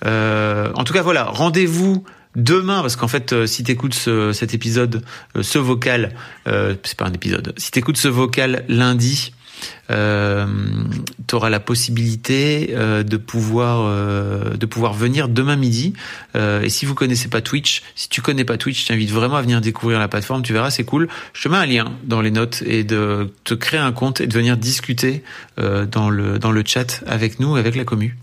En 0.04 0.84
tout 0.84 0.94
cas 0.94 1.02
voilà 1.02 1.24
rendez-vous 1.24 2.04
demain, 2.36 2.82
parce 2.82 2.94
qu'en 2.94 3.08
fait, 3.08 3.46
si 3.46 3.64
t'écoutes 3.64 3.94
ce, 3.94 4.32
cet 4.32 4.54
épisode, 4.54 5.02
ce 5.40 5.58
vocal, 5.58 6.14
euh, 6.46 6.76
c'est 6.84 6.96
pas 6.96 7.06
un 7.06 7.12
épisode, 7.12 7.52
si 7.56 7.72
t'écoutes 7.72 7.96
ce 7.96 8.08
vocal 8.08 8.64
lundi, 8.68 9.32
euh, 9.90 10.46
tu 11.26 11.34
auras 11.34 11.50
la 11.50 11.60
possibilité 11.60 12.70
euh, 12.72 13.02
de 13.02 13.16
pouvoir 13.16 13.84
euh, 13.86 14.54
de 14.54 14.66
pouvoir 14.66 14.92
venir 14.94 15.28
demain 15.28 15.56
midi. 15.56 15.92
Euh, 16.36 16.62
et 16.62 16.68
si 16.68 16.86
vous 16.86 16.94
connaissez 16.94 17.28
pas 17.28 17.40
Twitch, 17.40 17.82
si 17.94 18.08
tu 18.08 18.22
connais 18.22 18.44
pas 18.44 18.56
Twitch, 18.56 18.82
je 18.82 18.88
t'invite 18.88 19.10
vraiment 19.10 19.36
à 19.36 19.42
venir 19.42 19.60
découvrir 19.60 19.98
la 19.98 20.08
plateforme. 20.08 20.42
Tu 20.42 20.52
verras, 20.52 20.70
c'est 20.70 20.84
cool. 20.84 21.08
Je 21.32 21.42
te 21.42 21.48
mets 21.48 21.56
un 21.56 21.66
lien 21.66 21.92
dans 22.04 22.20
les 22.20 22.30
notes 22.30 22.62
et 22.66 22.84
de 22.84 23.30
te 23.44 23.54
créer 23.54 23.80
un 23.80 23.92
compte 23.92 24.20
et 24.20 24.26
de 24.26 24.34
venir 24.34 24.56
discuter 24.56 25.22
euh, 25.58 25.86
dans 25.86 26.10
le 26.10 26.38
dans 26.38 26.52
le 26.52 26.62
chat 26.64 27.02
avec 27.06 27.40
nous, 27.40 27.56
avec 27.56 27.76
la 27.76 27.84
commu. 27.84 28.16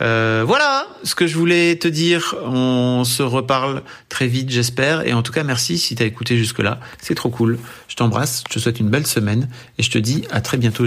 Euh, 0.00 0.44
voilà 0.46 0.86
ce 1.02 1.14
que 1.14 1.26
je 1.26 1.36
voulais 1.36 1.76
te 1.76 1.88
dire. 1.88 2.34
On 2.44 3.04
se 3.04 3.22
reparle 3.22 3.82
très 4.08 4.26
vite, 4.26 4.50
j'espère. 4.50 5.06
Et 5.06 5.12
en 5.12 5.22
tout 5.22 5.32
cas, 5.32 5.44
merci 5.44 5.78
si 5.78 5.94
tu 5.94 6.02
as 6.02 6.06
écouté 6.06 6.36
jusque-là. 6.36 6.80
C'est 7.00 7.14
trop 7.14 7.30
cool. 7.30 7.58
Je 7.88 7.96
t'embrasse, 7.96 8.42
je 8.48 8.54
te 8.54 8.58
souhaite 8.58 8.80
une 8.80 8.90
belle 8.90 9.06
semaine 9.06 9.48
et 9.78 9.82
je 9.82 9.90
te 9.90 9.98
dis 9.98 10.24
à 10.30 10.40
très 10.40 10.56
bientôt, 10.56 10.86